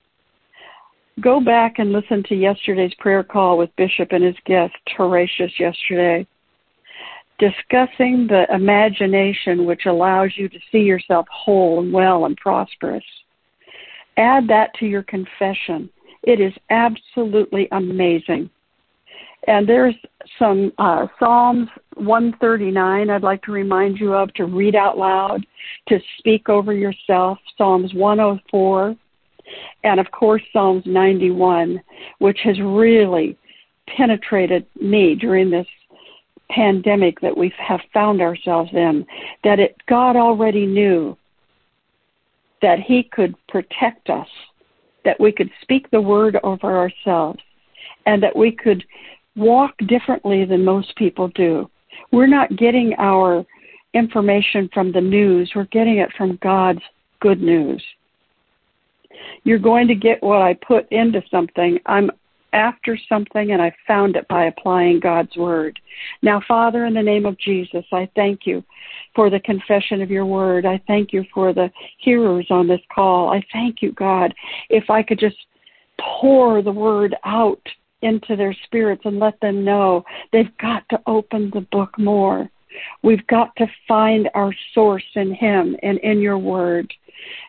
go 1.20 1.40
back 1.40 1.78
and 1.78 1.92
listen 1.92 2.22
to 2.24 2.34
yesterday's 2.34 2.94
prayer 2.98 3.22
call 3.22 3.58
with 3.58 3.74
Bishop 3.76 4.12
and 4.12 4.22
his 4.22 4.36
guest, 4.44 4.74
Horatius, 4.96 5.52
yesterday, 5.58 6.26
discussing 7.38 8.26
the 8.26 8.46
imagination 8.52 9.66
which 9.66 9.86
allows 9.86 10.30
you 10.36 10.48
to 10.48 10.58
see 10.72 10.80
yourself 10.80 11.26
whole 11.30 11.80
and 11.80 11.92
well 11.92 12.24
and 12.24 12.36
prosperous. 12.36 13.04
Add 14.16 14.48
that 14.48 14.70
to 14.78 14.86
your 14.86 15.02
confession. 15.02 15.90
It 16.22 16.40
is 16.40 16.52
absolutely 16.70 17.68
amazing. 17.72 18.50
And 19.46 19.68
there's 19.68 19.94
some 20.38 20.72
uh, 20.78 21.06
Psalms 21.20 21.68
139 21.94 23.10
I'd 23.10 23.22
like 23.22 23.42
to 23.42 23.52
remind 23.52 23.98
you 23.98 24.12
of 24.14 24.32
to 24.34 24.46
read 24.46 24.74
out 24.74 24.98
loud, 24.98 25.46
to 25.88 26.00
speak 26.18 26.48
over 26.48 26.72
yourself. 26.72 27.38
Psalms 27.56 27.94
104, 27.94 28.96
and 29.84 30.00
of 30.00 30.10
course 30.10 30.42
Psalms 30.52 30.82
91, 30.86 31.80
which 32.18 32.38
has 32.44 32.58
really 32.60 33.36
penetrated 33.86 34.66
me 34.80 35.14
during 35.14 35.50
this 35.50 35.66
pandemic 36.50 37.20
that 37.20 37.36
we 37.36 37.52
have 37.58 37.80
found 37.92 38.20
ourselves 38.20 38.70
in, 38.72 39.06
that 39.44 39.58
it, 39.58 39.76
God 39.88 40.16
already 40.16 40.66
knew 40.66 41.16
that 42.62 42.80
He 42.80 43.02
could 43.02 43.34
protect 43.48 44.10
us, 44.10 44.28
that 45.04 45.20
we 45.20 45.32
could 45.32 45.50
speak 45.62 45.90
the 45.90 46.00
word 46.00 46.38
over 46.42 46.76
ourselves, 46.76 47.40
and 48.06 48.22
that 48.22 48.34
we 48.34 48.52
could 48.52 48.84
walk 49.34 49.74
differently 49.86 50.44
than 50.44 50.64
most 50.64 50.94
people 50.96 51.28
do. 51.28 51.70
We're 52.12 52.26
not 52.26 52.56
getting 52.56 52.94
our 52.98 53.44
information 53.94 54.68
from 54.72 54.92
the 54.92 55.00
news, 55.00 55.52
we're 55.54 55.64
getting 55.64 55.98
it 55.98 56.10
from 56.16 56.38
God's 56.42 56.82
good 57.20 57.40
news. 57.40 57.82
You're 59.44 59.58
going 59.58 59.88
to 59.88 59.94
get 59.94 60.22
what 60.22 60.42
I 60.42 60.54
put 60.54 60.90
into 60.90 61.22
something. 61.30 61.78
I'm 61.86 62.10
after 62.52 62.98
something 63.08 63.52
and 63.52 63.60
I 63.60 63.74
found 63.86 64.16
it 64.16 64.26
by 64.28 64.46
applying 64.46 65.00
God's 65.00 65.36
word. 65.36 65.78
Now, 66.22 66.40
Father, 66.48 66.86
in 66.86 66.94
the 66.94 67.02
name 67.02 67.26
of 67.26 67.38
Jesus, 67.38 67.84
I 67.92 68.08
thank 68.16 68.46
you 68.46 68.64
for 69.14 69.28
the 69.30 69.40
confession 69.40 70.00
of 70.00 70.10
your 70.10 70.26
word. 70.26 70.64
I 70.64 70.80
thank 70.86 71.12
you 71.12 71.24
for 71.34 71.52
the 71.52 71.70
hearers 71.98 72.46
on 72.50 72.66
this 72.66 72.80
call. 72.94 73.30
I 73.30 73.44
thank 73.52 73.82
you, 73.82 73.92
God, 73.92 74.34
if 74.70 74.88
I 74.90 75.02
could 75.02 75.18
just 75.18 75.36
pour 76.00 76.62
the 76.62 76.72
word 76.72 77.14
out 77.24 77.60
into 78.02 78.36
their 78.36 78.54
spirits 78.64 79.02
and 79.04 79.18
let 79.18 79.38
them 79.40 79.64
know 79.64 80.04
they've 80.32 80.56
got 80.58 80.88
to 80.90 81.00
open 81.06 81.50
the 81.52 81.66
book 81.72 81.98
more. 81.98 82.48
We've 83.02 83.26
got 83.26 83.54
to 83.56 83.66
find 83.88 84.28
our 84.34 84.54
source 84.74 85.06
in 85.14 85.34
Him 85.34 85.76
and 85.82 85.98
in 85.98 86.20
your 86.20 86.38
word. 86.38 86.92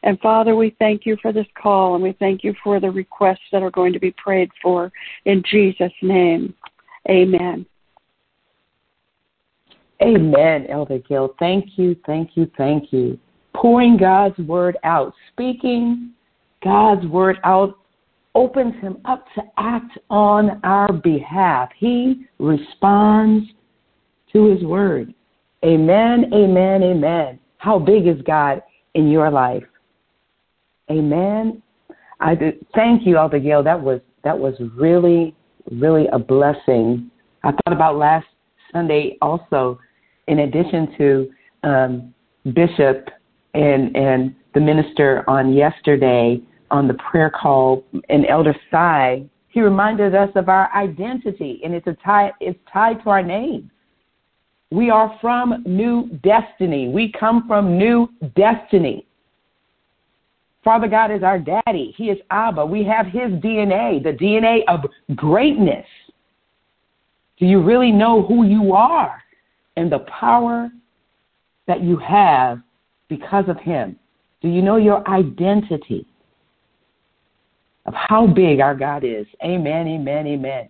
And 0.04 0.20
Father, 0.20 0.56
we 0.56 0.76
thank 0.80 1.06
you 1.06 1.18
for 1.22 1.32
this 1.32 1.48
call 1.62 1.96
and 1.96 2.04
we 2.04 2.14
thank 2.14 2.44
you 2.44 2.54
for 2.64 2.80
the 2.80 2.90
requests 2.90 3.48
that 3.52 3.64
are 3.64 3.72
going 3.72 3.94
to 3.94 4.00
be 4.00 4.14
prayed 4.18 4.50
for 4.62 4.92
in 5.26 5.44
Jesus' 5.50 5.92
name. 6.02 6.54
Amen. 7.10 7.66
Amen, 10.02 10.68
Elder 10.70 11.00
Gill. 11.00 11.36
Thank 11.40 11.78
you, 11.78 11.96
thank 12.06 12.32
you, 12.36 12.50
thank 12.58 12.94
you. 12.94 13.18
Pouring 13.56 13.98
God's 13.98 14.38
word 14.40 14.78
out, 14.84 15.14
speaking 15.32 16.12
God's 16.64 17.06
word 17.08 17.38
out 17.44 17.78
opens 18.36 18.76
him 18.82 18.98
up 19.06 19.26
to 19.34 19.42
act 19.58 19.98
on 20.12 20.60
our 20.64 20.94
behalf. 20.94 21.70
He 21.78 22.28
responds 22.38 23.48
to 24.32 24.46
his 24.52 24.64
word. 24.64 25.14
Amen, 25.66 26.32
amen, 26.34 26.84
amen. 26.84 27.40
How 27.58 27.80
big 27.80 28.06
is 28.06 28.22
God 28.28 28.62
in 28.98 29.10
your 29.10 29.30
life? 29.30 29.64
Amen. 30.92 31.62
I 32.20 32.36
did, 32.36 32.66
thank 32.74 33.06
you, 33.06 33.18
Elder. 33.18 33.40
That 33.64 33.82
was 33.82 34.02
that 34.24 34.38
was 34.38 34.56
really, 34.76 35.36
really 35.72 36.08
a 36.12 36.20
blessing. 36.20 37.10
I 37.44 37.52
thought 37.52 37.74
about 37.74 37.98
last 37.98 38.26
Sunday 38.74 39.18
also, 39.22 39.80
in 40.28 40.40
addition 40.40 40.98
to 40.98 41.30
um, 41.64 42.14
Bishop 42.54 43.10
and 43.54 43.96
and 43.96 44.36
the 44.54 44.60
minister 44.60 45.24
on 45.30 45.54
yesterday 45.54 46.42
on 46.72 46.88
the 46.88 46.96
prayer 46.96 47.30
call 47.30 47.86
and 48.10 48.26
Elder 48.26 48.56
Sai, 48.72 49.24
he 49.50 49.62
reminded 49.62 50.16
us 50.16 50.30
of 50.36 50.50
our 50.50 50.74
identity, 50.76 51.62
and 51.64 51.74
it's 51.74 51.88
a 51.88 51.96
tie. 52.04 52.32
It's 52.42 52.60
tied 52.74 53.04
to 53.04 53.10
our 53.12 53.24
name. 53.24 53.70
We 54.72 54.90
are 54.90 55.18
from 55.22 55.64
new 55.66 56.10
destiny. 56.24 56.90
We 56.90 57.12
come 57.18 57.48
from 57.48 57.78
new 57.78 58.10
destiny. 58.36 59.06
Father 60.64 60.88
God 60.88 61.12
is 61.12 61.24
our 61.24 61.40
daddy. 61.40 61.94
He 61.96 62.10
is 62.10 62.18
Abba. 62.30 62.66
We 62.66 62.84
have 62.84 63.06
his 63.06 63.32
DNA, 63.42 64.04
the 64.04 64.12
DNA 64.12 64.64
of 64.68 64.82
greatness. 65.16 65.86
Do 67.40 67.46
you 67.46 67.62
really 67.62 67.92
know 67.92 68.24
who 68.24 68.46
you 68.46 68.74
are 68.74 69.24
and 69.78 69.90
the 69.90 70.00
power 70.00 70.70
that 71.68 71.82
you 71.82 71.96
have 71.98 72.60
because 73.08 73.46
of 73.48 73.58
him? 73.60 73.98
Do 74.42 74.50
you 74.50 74.62
know 74.62 74.76
your 74.76 75.08
identity 75.08 76.06
of 77.86 77.94
how 77.94 78.28
big 78.28 78.60
our 78.60 78.76
God 78.76 79.06
is? 79.06 79.26
Amen, 79.44 79.88
amen, 79.88 80.28
amen. 80.28 80.70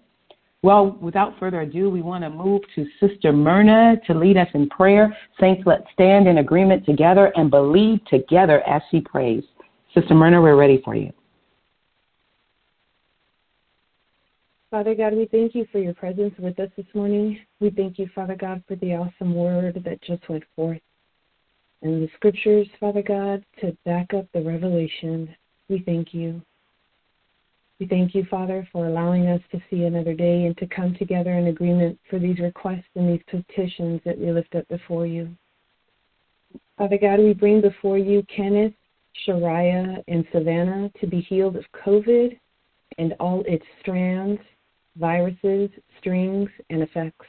Well, 0.67 0.97
without 0.99 1.39
further 1.39 1.61
ado, 1.61 1.89
we 1.89 2.01
want 2.01 2.25
to 2.25 2.29
move 2.29 2.61
to 2.75 2.85
Sister 2.99 3.31
Myrna 3.31 3.95
to 4.05 4.13
lead 4.13 4.35
us 4.35 4.49
in 4.53 4.67
prayer. 4.67 5.15
Saints, 5.39 5.63
let's 5.65 5.85
stand 5.93 6.27
in 6.27 6.39
agreement 6.39 6.85
together 6.85 7.31
and 7.37 7.49
believe 7.49 8.03
together 8.03 8.61
as 8.67 8.81
she 8.91 8.99
prays. 8.99 9.45
Sister 9.93 10.13
Myrna, 10.13 10.41
we're 10.41 10.57
ready 10.57 10.81
for 10.83 10.93
you. 10.93 11.13
Father 14.69 14.93
God, 14.93 15.13
we 15.13 15.29
thank 15.31 15.55
you 15.55 15.65
for 15.71 15.79
your 15.79 15.93
presence 15.93 16.33
with 16.37 16.59
us 16.59 16.69
this 16.75 16.85
morning. 16.93 17.39
We 17.61 17.69
thank 17.69 17.97
you, 17.97 18.09
Father 18.13 18.35
God, 18.35 18.61
for 18.67 18.75
the 18.75 18.93
awesome 18.93 19.35
word 19.35 19.81
that 19.85 20.01
just 20.01 20.27
went 20.27 20.43
forth. 20.53 20.81
And 21.81 22.03
the 22.03 22.09
scriptures, 22.17 22.67
Father 22.77 23.03
God, 23.03 23.41
to 23.61 23.71
back 23.85 24.13
up 24.13 24.25
the 24.33 24.41
revelation. 24.41 25.33
We 25.69 25.81
thank 25.85 26.13
you. 26.13 26.41
We 27.79 27.85
thank 27.87 28.15
you, 28.15 28.25
Father, 28.29 28.67
for 28.71 28.87
allowing 28.87 29.27
us 29.27 29.41
to 29.51 29.61
see 29.69 29.83
another 29.83 30.13
day 30.13 30.45
and 30.45 30.57
to 30.57 30.67
come 30.67 30.95
together 30.95 31.33
in 31.33 31.47
agreement 31.47 31.99
for 32.09 32.17
these 32.19 32.39
requests 32.39 32.89
and 32.95 33.09
these 33.09 33.23
petitions 33.29 34.01
that 34.03 34.17
we 34.17 34.31
lift 34.31 34.55
up 34.55 34.67
before 34.67 35.05
you. 35.05 35.29
Father 36.77 36.97
God, 36.97 37.19
we 37.19 37.33
bring 37.33 37.61
before 37.61 37.97
you 37.97 38.23
Kenneth 38.35 38.73
Shariah, 39.25 40.03
and 40.07 40.25
Savannah 40.31 40.91
to 40.99 41.07
be 41.07 41.21
healed 41.21 41.55
of 41.55 41.65
COVID 41.85 42.37
and 42.97 43.13
all 43.19 43.43
its 43.47 43.65
strands, 43.79 44.41
viruses, 44.97 45.69
strings, 45.99 46.49
and 46.69 46.81
effects. 46.81 47.25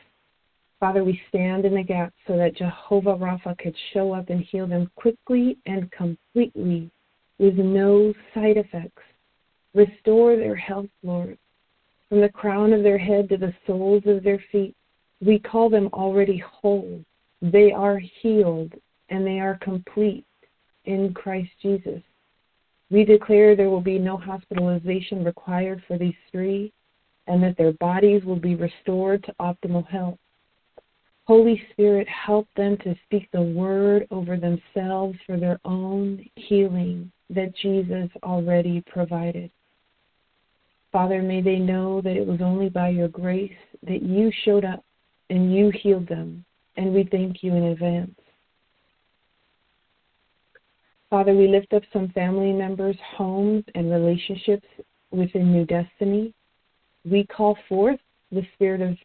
Father, 0.81 1.03
we 1.03 1.21
stand 1.29 1.65
in 1.65 1.75
the 1.75 1.83
gap 1.83 2.13
so 2.27 2.37
that 2.37 2.57
Jehovah 2.57 3.17
Rapha 3.17 3.59
could 3.59 3.75
show 3.93 4.13
up 4.13 4.31
and 4.31 4.45
heal 4.45 4.67
them 4.67 4.91
quickly 4.95 5.59
and 5.67 5.91
completely 5.91 6.91
with 7.39 7.57
no 7.57 8.13
side 8.33 8.57
effects. 8.57 9.03
Restore 9.75 10.37
their 10.37 10.57
health, 10.57 10.89
Lord, 11.03 11.39
from 12.09 12.21
the 12.21 12.29
crown 12.29 12.73
of 12.73 12.83
their 12.83 12.99
head 12.99 13.29
to 13.29 13.37
the 13.37 13.55
soles 13.67 14.03
of 14.07 14.23
their 14.23 14.43
feet. 14.51 14.75
We 15.21 15.39
call 15.39 15.69
them 15.69 15.89
already 15.93 16.39
whole. 16.39 17.05
They 17.43 17.73
are 17.73 17.99
healed 17.99 18.73
and 19.11 19.27
they 19.27 19.41
are 19.41 19.59
complete 19.59 20.25
in 20.85 21.13
Christ 21.15 21.51
Jesus. 21.61 22.03
We 22.91 23.05
declare 23.05 23.55
there 23.55 23.71
will 23.71 23.83
be 23.83 23.99
no 23.99 24.17
hospitalization 24.17 25.23
required 25.23 25.83
for 25.87 25.99
these 25.99 26.15
three 26.33 26.73
and 27.27 27.43
that 27.43 27.57
their 27.59 27.73
bodies 27.73 28.25
will 28.25 28.41
be 28.41 28.55
restored 28.55 29.23
to 29.25 29.35
optimal 29.41 29.87
health. 29.87 30.19
Holy 31.27 31.63
Spirit, 31.73 32.09
help 32.09 32.49
them 32.57 32.79
to 32.79 32.97
speak 33.05 33.29
the 33.33 33.43
word 33.43 34.07
over 34.11 34.39
themselves 34.39 35.19
for 35.27 35.37
their 35.37 35.61
own 35.67 36.25
healing 36.37 37.13
that 37.29 37.55
Jesus 37.55 38.09
already 38.23 38.83
provided. 38.87 39.51
Father, 40.93 41.23
may 41.23 41.43
they 41.43 41.59
know 41.59 42.01
that 42.01 42.17
it 42.17 42.27
was 42.27 42.41
only 42.41 42.69
by 42.69 42.89
your 42.89 43.09
grace 43.09 43.53
that 43.87 44.03
you 44.03 44.33
showed 44.45 44.65
up 44.65 44.85
and 45.31 45.55
you 45.55 45.71
healed 45.71 46.09
them, 46.09 46.45
and 46.77 46.95
we 46.95 47.05
thank 47.05 47.43
you 47.43 47.55
in 47.55 47.65
advance. 47.65 48.15
Father, 51.11 51.35
we 51.35 51.49
lift 51.49 51.73
up 51.73 51.83
some 51.93 52.09
family 52.11 52.53
members, 52.53 52.97
homes, 53.17 53.65
and 53.75 53.91
relationships 53.91 54.67
within 55.11 55.53
New 55.53 55.65
Destiny. 55.65 56.35
We 57.05 57.25
call 57.25 57.57
forth 57.69 58.01
the 58.31 58.47
spirit 58.55 58.81
of 58.83 58.97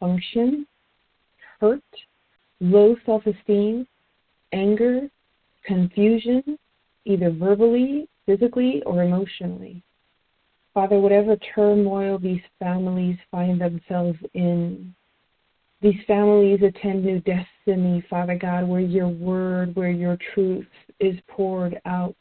dysfunction, 0.00 0.66
hurt, 1.60 1.82
low 2.60 2.96
self 3.06 3.24
esteem, 3.26 3.86
anger, 4.52 5.08
confusion, 5.64 6.58
either 7.04 7.30
verbally, 7.30 8.08
physically, 8.26 8.82
or 8.84 9.02
emotionally. 9.02 9.82
Father, 10.78 11.00
whatever 11.00 11.34
turmoil 11.56 12.20
these 12.20 12.40
families 12.60 13.18
find 13.32 13.60
themselves 13.60 14.16
in, 14.34 14.94
these 15.82 16.00
families 16.06 16.60
attend 16.62 17.04
new 17.04 17.18
destiny, 17.18 18.00
Father 18.08 18.38
God, 18.40 18.62
where 18.62 18.78
your 18.78 19.08
word, 19.08 19.74
where 19.74 19.90
your 19.90 20.16
truth 20.32 20.68
is 21.00 21.16
poured 21.26 21.80
out. 21.84 22.14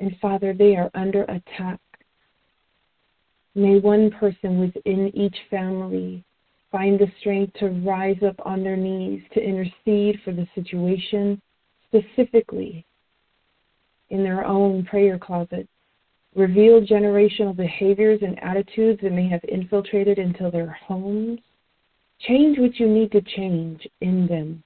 And 0.00 0.16
Father, 0.20 0.52
they 0.52 0.74
are 0.74 0.90
under 0.94 1.22
attack. 1.26 1.78
May 3.54 3.78
one 3.78 4.10
person 4.10 4.58
within 4.58 5.12
each 5.14 5.36
family 5.48 6.24
find 6.72 6.98
the 6.98 7.06
strength 7.20 7.52
to 7.60 7.68
rise 7.86 8.20
up 8.26 8.44
on 8.44 8.64
their 8.64 8.76
knees 8.76 9.22
to 9.34 9.40
intercede 9.40 10.18
for 10.24 10.32
the 10.32 10.48
situation 10.56 11.40
specifically 11.86 12.84
in 14.10 14.24
their 14.24 14.44
own 14.44 14.84
prayer 14.84 15.20
closet. 15.20 15.68
Reveal 16.34 16.80
generational 16.86 17.54
behaviors 17.54 18.20
and 18.22 18.42
attitudes 18.42 19.00
that 19.02 19.12
may 19.12 19.28
have 19.28 19.44
infiltrated 19.44 20.18
into 20.18 20.50
their 20.50 20.70
homes. 20.86 21.40
Change 22.20 22.58
what 22.58 22.78
you 22.78 22.88
need 22.88 23.12
to 23.12 23.20
change 23.20 23.86
in 24.00 24.26
them 24.26 24.62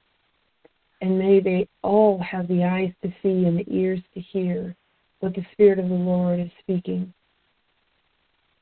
and 1.00 1.18
may 1.18 1.40
they 1.40 1.68
all 1.83 2.18
have 2.18 2.48
the 2.48 2.64
eyes 2.64 2.92
to 3.02 3.09
see 3.22 3.44
and 3.44 3.59
the 3.59 3.66
ears 3.68 4.00
to 4.14 4.20
hear 4.20 4.74
what 5.20 5.35
the 5.35 5.44
Spirit 5.52 5.79
of 5.79 5.88
the 5.88 5.94
Lord 5.94 6.40
is 6.40 6.50
speaking. 6.61 7.12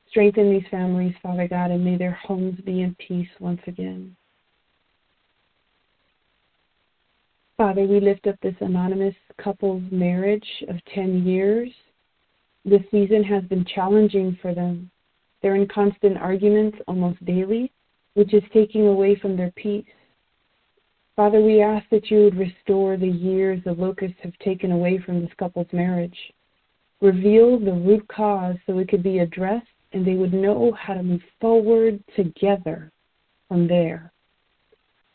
Strengthen 0.09 0.51
these 0.51 0.69
families, 0.69 1.15
Father 1.21 1.47
God, 1.47 1.71
and 1.71 1.83
may 1.83 1.97
their 1.97 2.13
homes 2.13 2.59
be 2.61 2.81
in 2.81 2.95
peace 2.95 3.27
once 3.39 3.61
again. 3.67 4.15
Father, 7.57 7.85
we 7.85 7.99
lift 7.99 8.27
up 8.27 8.35
this 8.41 8.55
anonymous 8.59 9.15
couple's 9.41 9.83
marriage 9.91 10.47
of 10.67 10.75
10 10.93 11.25
years. 11.25 11.69
This 12.65 12.81
season 12.89 13.23
has 13.23 13.43
been 13.43 13.63
challenging 13.63 14.39
for 14.41 14.55
them. 14.55 14.89
They're 15.41 15.55
in 15.55 15.67
constant 15.67 16.17
arguments 16.17 16.79
almost 16.87 17.23
daily, 17.23 17.71
which 18.15 18.33
is 18.33 18.41
taking 18.51 18.87
away 18.87 19.15
from 19.15 19.37
their 19.37 19.51
peace. 19.51 19.85
Father, 21.15 21.41
we 21.41 21.61
ask 21.61 21.87
that 21.91 22.09
you 22.09 22.23
would 22.23 22.35
restore 22.35 22.97
the 22.97 23.07
years 23.07 23.63
the 23.63 23.73
locusts 23.73 24.17
have 24.23 24.37
taken 24.39 24.71
away 24.71 24.97
from 24.97 25.21
this 25.21 25.29
couple's 25.37 25.71
marriage. 25.71 26.17
Reveal 27.01 27.59
the 27.59 27.71
root 27.71 28.07
cause 28.07 28.55
so 28.65 28.79
it 28.79 28.89
could 28.89 29.03
be 29.03 29.19
addressed 29.19 29.67
and 29.93 30.05
they 30.05 30.15
would 30.15 30.33
know 30.33 30.71
how 30.71 30.95
to 30.95 31.03
move 31.03 31.21
forward 31.39 32.03
together 32.15 32.91
from 33.47 33.67
there. 33.67 34.11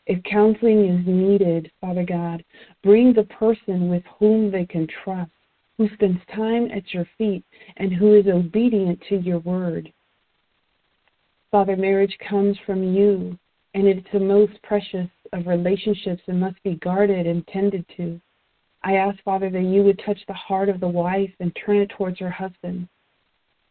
If 0.07 0.23
counseling 0.23 0.85
is 0.85 1.05
needed, 1.05 1.69
Father 1.81 2.05
God, 2.05 2.45
bring 2.81 3.13
the 3.13 3.25
person 3.25 3.89
with 3.89 4.03
whom 4.17 4.51
they 4.51 4.65
can 4.65 4.87
trust, 5.03 5.31
who 5.77 5.89
spends 5.93 6.19
time 6.35 6.69
at 6.71 6.93
your 6.93 7.07
feet, 7.17 7.43
and 7.77 7.93
who 7.93 8.15
is 8.15 8.27
obedient 8.27 9.01
to 9.09 9.17
your 9.17 9.39
word. 9.39 9.91
Father, 11.49 11.75
marriage 11.75 12.17
comes 12.29 12.57
from 12.65 12.93
you, 12.93 13.37
and 13.73 13.87
it's 13.87 14.07
the 14.13 14.19
most 14.19 14.53
precious 14.63 15.09
of 15.33 15.47
relationships 15.47 16.21
and 16.27 16.39
must 16.39 16.61
be 16.63 16.75
guarded 16.75 17.27
and 17.27 17.45
tended 17.47 17.85
to. 17.97 18.19
I 18.83 18.95
ask, 18.95 19.21
Father, 19.23 19.49
that 19.49 19.61
you 19.61 19.83
would 19.83 20.01
touch 20.05 20.19
the 20.27 20.33
heart 20.33 20.69
of 20.69 20.79
the 20.79 20.87
wife 20.87 21.31
and 21.39 21.55
turn 21.65 21.77
it 21.77 21.89
towards 21.89 22.19
her 22.19 22.29
husband. 22.29 22.87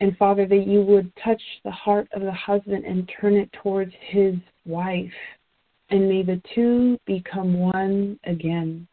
And 0.00 0.16
Father, 0.16 0.46
that 0.46 0.66
you 0.66 0.82
would 0.82 1.12
touch 1.22 1.42
the 1.64 1.70
heart 1.70 2.08
of 2.12 2.22
the 2.22 2.32
husband 2.32 2.84
and 2.84 3.10
turn 3.20 3.34
it 3.34 3.52
towards 3.62 3.92
his 4.00 4.34
wife. 4.64 5.12
And 5.90 6.08
may 6.08 6.22
the 6.22 6.40
two 6.54 6.98
become 7.06 7.54
one 7.54 8.18
again. 8.24 8.86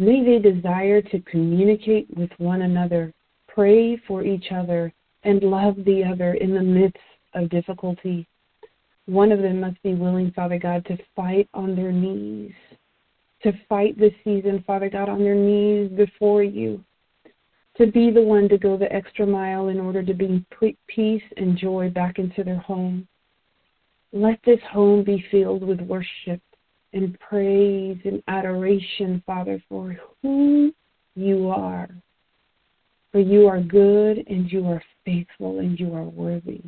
May 0.00 0.24
they 0.24 0.38
desire 0.38 1.02
to 1.02 1.20
communicate 1.30 2.06
with 2.16 2.30
one 2.38 2.62
another, 2.62 3.12
pray 3.46 3.98
for 4.08 4.24
each 4.24 4.46
other, 4.50 4.94
and 5.24 5.42
love 5.42 5.76
the 5.84 6.02
other 6.02 6.32
in 6.32 6.54
the 6.54 6.62
midst 6.62 6.96
of 7.34 7.50
difficulty. 7.50 8.26
One 9.04 9.30
of 9.30 9.42
them 9.42 9.60
must 9.60 9.82
be 9.82 9.92
willing, 9.92 10.30
Father 10.30 10.58
God, 10.58 10.86
to 10.86 10.96
fight 11.14 11.50
on 11.52 11.76
their 11.76 11.92
knees, 11.92 12.54
to 13.42 13.52
fight 13.68 13.98
this 13.98 14.14
season, 14.24 14.64
Father 14.66 14.88
God, 14.88 15.10
on 15.10 15.18
their 15.18 15.34
knees 15.34 15.90
before 15.90 16.42
you, 16.42 16.82
to 17.76 17.86
be 17.86 18.10
the 18.10 18.22
one 18.22 18.48
to 18.48 18.56
go 18.56 18.78
the 18.78 18.90
extra 18.90 19.26
mile 19.26 19.68
in 19.68 19.78
order 19.78 20.02
to 20.02 20.14
bring 20.14 20.46
peace 20.88 21.22
and 21.36 21.58
joy 21.58 21.90
back 21.90 22.18
into 22.18 22.42
their 22.42 22.60
home. 22.60 23.06
Let 24.14 24.40
this 24.46 24.60
home 24.72 25.04
be 25.04 25.22
filled 25.30 25.62
with 25.62 25.82
worship 25.82 26.40
and 26.92 27.18
praise 27.20 27.98
and 28.04 28.22
adoration, 28.28 29.22
Father, 29.26 29.62
for 29.68 29.96
who 30.22 30.72
you 31.14 31.48
are. 31.50 31.88
For 33.12 33.20
you 33.20 33.46
are 33.48 33.60
good 33.60 34.24
and 34.28 34.50
you 34.50 34.66
are 34.66 34.82
faithful 35.04 35.58
and 35.58 35.78
you 35.78 35.94
are 35.94 36.04
worthy. 36.04 36.62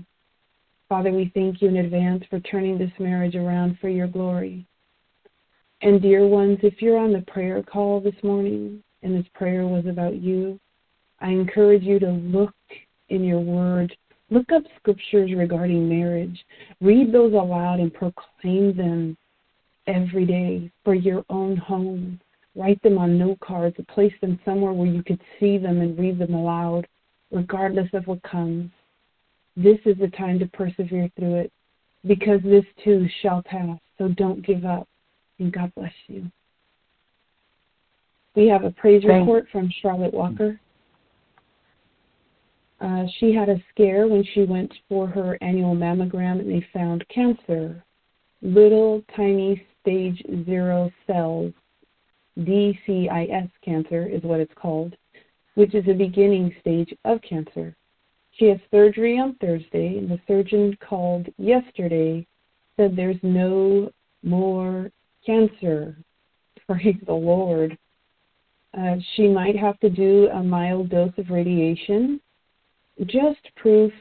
Father, 0.89 1.13
we 1.13 1.31
thank 1.35 1.63
you 1.63 1.69
in 1.69 1.77
advance 1.77 2.25
for 2.29 2.41
turning 2.41 2.79
this 2.79 2.91
marriage 2.99 3.35
around 3.35 3.79
for 3.81 3.89
your 3.89 4.09
glory. 4.09 4.67
And 5.81 6.03
dear 6.03 6.27
ones, 6.27 6.59
if 6.63 6.83
you're 6.83 6.99
on 6.99 7.13
the 7.13 7.23
prayer 7.23 7.63
call 7.63 8.01
this 8.01 8.15
morning 8.23 8.83
and 9.03 9.17
this 9.17 9.31
prayer 9.35 9.67
was 9.67 9.87
about 9.87 10.17
you, 10.17 10.61
I 11.21 11.29
encourage 11.29 11.83
you 11.83 11.99
to 12.01 12.11
look 12.11 12.55
in 13.09 13.25
your 13.25 13.41
word. 13.41 13.97
Look 14.31 14.51
up 14.53 14.63
scriptures 14.79 15.33
regarding 15.37 15.89
marriage. 15.89 16.39
Read 16.81 17.13
those 17.13 17.33
aloud 17.33 17.81
and 17.81 17.93
proclaim 17.93 18.77
them 18.77 19.17
every 19.87 20.27
day 20.27 20.71
for 20.85 20.95
your 20.95 21.25
own 21.31 21.57
home. 21.57 22.21
Write 22.55 22.83
them 22.83 22.99
on 22.99 23.19
note 23.19 23.41
cards 23.41 23.77
or 23.79 23.85
place 23.95 24.13
them 24.21 24.39
somewhere 24.45 24.73
where 24.73 24.89
you 24.89 25.03
could 25.03 25.21
see 25.41 25.59
them 25.59 25.81
and 25.81 25.99
read 25.99 26.19
them 26.19 26.35
aloud, 26.35 26.87
regardless 27.31 27.89
of 27.95 28.07
what 28.07 28.23
comes. 28.23 28.71
This 29.57 29.79
is 29.85 29.97
the 29.99 30.09
time 30.09 30.39
to 30.39 30.47
persevere 30.47 31.11
through 31.17 31.37
it 31.37 31.53
because 32.07 32.41
this 32.43 32.65
too 32.85 33.07
shall 33.21 33.43
pass. 33.43 33.79
So 33.99 34.09
don't 34.09 34.45
give 34.45 34.65
up. 34.65 34.89
And 35.39 35.53
God 35.53 35.73
bless 35.75 35.93
you. 36.09 36.31
We 38.35 38.49
have 38.49 38.65
a 38.65 38.71
praise 38.71 39.03
Thanks. 39.03 39.21
report 39.21 39.47
from 39.51 39.71
Charlotte 39.81 40.15
Walker. 40.15 40.61
Uh, 42.81 43.05
she 43.19 43.33
had 43.33 43.49
a 43.49 43.63
scare 43.71 44.09
when 44.09 44.25
she 44.35 44.43
went 44.43 44.73
for 44.89 45.07
her 45.07 45.39
annual 45.41 45.75
mammogram 45.75 46.41
and 46.41 46.51
they 46.51 46.67
found 46.73 47.07
cancer. 47.09 47.83
Little 48.41 49.05
tiny 49.17 49.65
stage 49.83 50.23
zero 50.47 50.91
cells, 51.07 51.53
DCIS 52.39 53.51
cancer 53.65 54.07
is 54.07 54.23
what 54.23 54.41
it's 54.41 54.55
called, 54.55 54.97
which 55.55 55.75
is 55.75 55.85
a 55.89 55.93
beginning 55.93 56.55
stage 56.61 56.95
of 57.05 57.21
cancer. 57.23 57.77
She 58.33 58.47
has 58.47 58.59
surgery 58.71 59.19
on 59.19 59.35
Thursday, 59.41 59.99
and 59.99 60.11
the 60.11 60.21
surgeon 60.27 60.77
called 60.89 61.27
yesterday 61.37 62.27
said 62.77 62.97
there's 62.97 63.23
no 63.23 63.91
more 64.23 64.91
cancer. 65.27 65.97
Praise 66.67 66.97
the 67.07 67.13
Lord. 67.13 67.77
Uh, 68.77 68.97
she 69.15 69.29
might 69.29 69.59
have 69.59 69.79
to 69.81 69.91
do 69.91 70.31
a 70.33 70.43
mild 70.43 70.89
dose 70.89 71.13
of 71.19 71.29
radiation. 71.29 72.19
Just 73.07 73.41
proof 73.57 73.93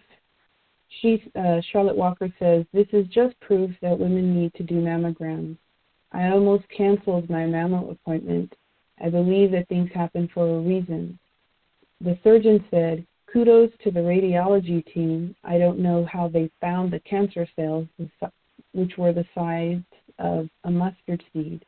she, 1.00 1.24
uh, 1.36 1.62
Charlotte 1.72 1.96
Walker 1.96 2.32
says, 2.38 2.66
This 2.74 2.88
is 2.92 3.08
just 3.08 3.40
proof 3.40 3.72
that 3.82 3.98
women 3.98 4.36
need 4.36 4.54
to 4.56 4.64
do 4.64 4.76
mammograms. 4.76 5.58
I 6.12 6.30
almost 6.30 6.66
canceled 6.76 7.30
my 7.30 7.44
mammo 7.44 7.92
appointment. 7.92 8.54
I 9.04 9.10
believe 9.10 9.52
that 9.52 9.68
things 9.68 9.90
happen 9.94 10.30
for 10.34 10.58
a 10.58 10.62
reason. 10.62 11.18
The 12.02 12.18
surgeon 12.24 12.64
said, 12.70 13.06
Kudos 13.32 13.72
to 13.84 13.92
the 13.92 14.02
radiology 14.02 14.86
team. 14.94 15.36
I 15.44 15.58
don't 15.58 15.80
know 15.80 16.06
how 16.12 16.28
they 16.28 16.52
found 16.60 16.92
the 16.92 17.00
cancer 17.00 17.48
cells, 17.56 17.88
which 18.74 18.98
were 18.98 19.14
the 19.14 19.26
size 19.34 19.82
of 20.20 20.50
a 20.66 20.72
mustard 20.72 21.24
seed. 21.32 21.64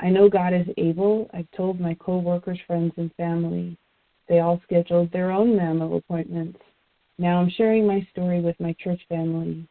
I 0.00 0.10
know 0.10 0.28
God 0.28 0.52
is 0.52 0.66
able. 0.76 1.30
I've 1.32 1.50
told 1.56 1.80
my 1.80 1.94
co-workers, 1.94 2.58
friends, 2.66 2.92
and 2.96 3.10
family. 3.14 3.78
They 4.28 4.40
all 4.40 4.60
scheduled 4.64 5.10
their 5.12 5.30
own 5.30 5.56
mammo 5.56 5.96
appointments. 5.96 6.58
Now 7.18 7.40
I'm 7.40 7.50
sharing 7.50 7.86
my 7.86 8.06
story 8.10 8.40
with 8.40 8.58
my 8.60 8.74
church 8.78 9.00
family. 9.08 9.66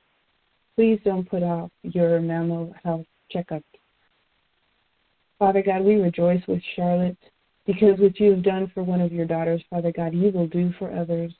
Please 0.75 0.99
don't 1.03 1.29
put 1.29 1.43
off 1.43 1.69
your 1.83 2.19
mammo 2.19 2.73
health 2.83 3.05
checkup. 3.29 3.63
Father 5.43 5.61
God, 5.61 5.83
we 5.83 5.95
rejoice 5.95 6.41
with 6.47 6.61
Charlotte 6.73 7.17
because 7.65 7.99
what 7.99 8.17
you 8.17 8.31
have 8.31 8.43
done 8.43 8.71
for 8.73 8.81
one 8.81 9.01
of 9.01 9.11
your 9.11 9.25
daughters, 9.25 9.61
Father 9.69 9.91
God, 9.91 10.13
you 10.13 10.31
will 10.31 10.47
do 10.47 10.71
for 10.79 10.89
others. 10.97 11.33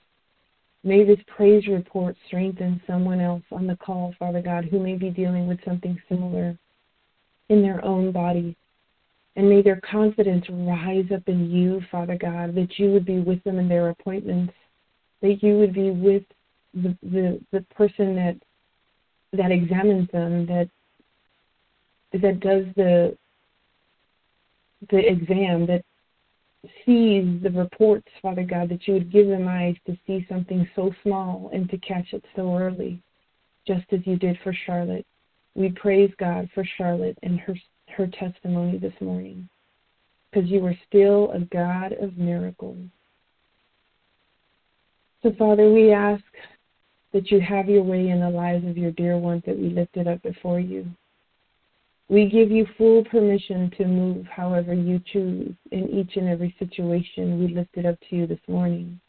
May 0.83 1.05
this 1.05 1.23
praise 1.25 1.65
report 1.67 2.17
strengthen 2.27 2.81
someone 2.85 3.21
else 3.21 3.43
on 3.49 3.65
the 3.65 3.77
call, 3.77 4.13
Father 4.19 4.41
God, 4.41 4.65
who 4.65 4.77
may 4.77 4.95
be 4.95 5.09
dealing 5.09 5.47
with 5.47 5.63
something 5.63 5.97
similar 6.09 6.57
in 7.47 7.61
their 7.61 7.83
own 7.85 8.11
body. 8.11 8.57
And 9.37 9.49
may 9.49 9.61
their 9.61 9.79
confidence 9.89 10.43
rise 10.49 11.05
up 11.15 11.23
in 11.27 11.49
you, 11.49 11.81
Father 11.89 12.17
God, 12.17 12.55
that 12.55 12.77
you 12.77 12.91
would 12.91 13.05
be 13.05 13.21
with 13.21 13.41
them 13.45 13.57
in 13.57 13.69
their 13.69 13.87
appointments 13.87 14.51
that 15.21 15.41
you 15.41 15.57
would 15.59 15.73
be 15.73 15.91
with 15.91 16.23
the 16.73 16.93
the, 17.03 17.39
the 17.53 17.61
person 17.73 18.17
that 18.17 18.35
that 19.31 19.53
examines 19.53 20.09
them, 20.11 20.45
that 20.47 20.69
that 22.11 22.41
does 22.41 22.65
the 22.75 23.17
the 24.89 24.99
exam, 24.99 25.65
that 25.67 25.83
sees 26.85 27.41
the 27.41 27.51
reports, 27.51 28.07
Father 28.21 28.43
God, 28.43 28.69
that 28.69 28.87
you 28.87 28.93
would 28.93 29.11
give 29.11 29.27
them 29.27 29.47
eyes 29.47 29.75
to 29.85 29.97
see 30.07 30.25
something 30.29 30.67
so 30.75 30.91
small 31.03 31.49
and 31.53 31.69
to 31.69 31.77
catch 31.79 32.13
it 32.13 32.23
so 32.35 32.57
early, 32.57 33.01
just 33.67 33.85
as 33.91 33.99
you 34.05 34.15
did 34.15 34.37
for 34.43 34.53
Charlotte. 34.65 35.05
We 35.55 35.69
praise 35.69 36.11
God 36.17 36.49
for 36.53 36.63
Charlotte 36.77 37.17
and 37.23 37.39
her 37.41 37.55
her 37.89 38.07
testimony 38.07 38.79
this 38.79 38.93
morning, 39.01 39.47
because 40.31 40.49
you 40.49 40.65
are 40.65 40.75
still 40.87 41.31
a 41.31 41.39
God 41.39 41.93
of 41.93 42.17
miracles. 42.17 42.79
So, 45.21 45.31
Father, 45.37 45.71
we 45.71 45.91
ask 45.91 46.23
that 47.11 47.29
you 47.29 47.39
have 47.39 47.69
your 47.69 47.83
way 47.83 48.09
in 48.09 48.21
the 48.21 48.29
lives 48.29 48.65
of 48.65 48.77
your 48.77 48.91
dear 48.91 49.17
ones 49.17 49.43
that 49.45 49.59
we 49.59 49.69
lifted 49.69 50.07
up 50.07 50.23
before 50.23 50.59
you. 50.59 50.87
We 52.09 52.29
give 52.29 52.51
you 52.51 52.67
full 52.77 53.03
permission 53.05 53.71
to 53.77 53.85
move 53.85 54.25
however 54.25 54.73
you 54.73 55.01
choose 55.11 55.53
in 55.71 55.89
each 55.89 56.15
and 56.15 56.27
every 56.27 56.55
situation 56.59 57.39
we 57.39 57.53
lifted 57.53 57.85
up 57.85 57.97
to 58.09 58.15
you 58.15 58.27
this 58.27 58.39
morning. 58.47 58.99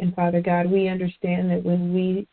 And 0.00 0.14
Father 0.14 0.40
God, 0.40 0.70
we 0.70 0.88
understand 0.88 1.50
that 1.50 1.62
when 1.62 1.94
we 1.94 2.26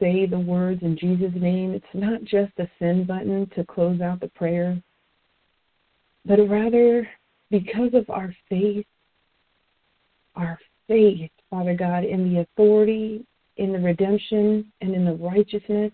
say 0.00 0.26
the 0.26 0.38
words 0.38 0.82
in 0.82 0.96
Jesus' 0.96 1.34
name, 1.34 1.72
it's 1.72 1.84
not 1.92 2.24
just 2.24 2.52
a 2.58 2.68
send 2.78 3.06
button 3.06 3.50
to 3.54 3.64
close 3.64 4.00
out 4.00 4.20
the 4.20 4.28
prayer, 4.28 4.82
but 6.24 6.38
rather 6.48 7.06
because 7.50 7.92
of 7.92 8.08
our 8.08 8.34
faith, 8.48 8.86
our 10.34 10.58
faith 10.88 11.30
Father 11.50 11.74
God, 11.74 12.04
in 12.04 12.32
the 12.32 12.40
authority, 12.40 13.26
in 13.56 13.72
the 13.72 13.78
redemption, 13.78 14.72
and 14.80 14.94
in 14.94 15.04
the 15.04 15.14
righteousness, 15.14 15.92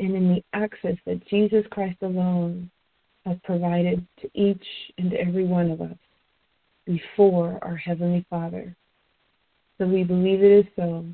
and 0.00 0.14
in 0.14 0.34
the 0.34 0.42
access 0.52 0.96
that 1.06 1.26
Jesus 1.28 1.64
Christ 1.70 1.98
alone 2.02 2.70
has 3.24 3.36
provided 3.44 4.06
to 4.20 4.30
each 4.34 4.64
and 4.98 5.14
every 5.14 5.44
one 5.44 5.70
of 5.70 5.80
us 5.80 5.96
before 6.86 7.58
our 7.62 7.76
Heavenly 7.76 8.24
Father. 8.28 8.76
So 9.78 9.86
we 9.86 10.04
believe 10.04 10.42
it 10.42 10.66
is 10.66 10.72
so. 10.76 11.04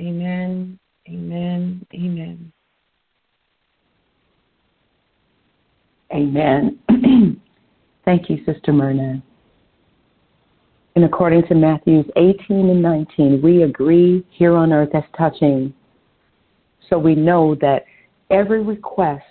Amen, 0.00 0.78
amen, 1.08 1.86
amen. 1.94 2.52
Amen. 6.12 6.78
Thank 8.04 8.30
you, 8.30 8.38
Sister 8.44 8.72
Myrna. 8.72 9.22
And 10.96 11.04
according 11.04 11.46
to 11.48 11.54
Matthews 11.54 12.06
18 12.16 12.70
and 12.70 12.82
19, 12.82 13.42
we 13.42 13.62
agree 13.62 14.24
here 14.30 14.54
on 14.56 14.72
earth 14.72 14.94
as 14.94 15.02
touching. 15.16 15.74
So 16.90 16.98
we 16.98 17.14
know 17.14 17.54
that 17.56 17.84
every 18.30 18.62
request 18.62 19.24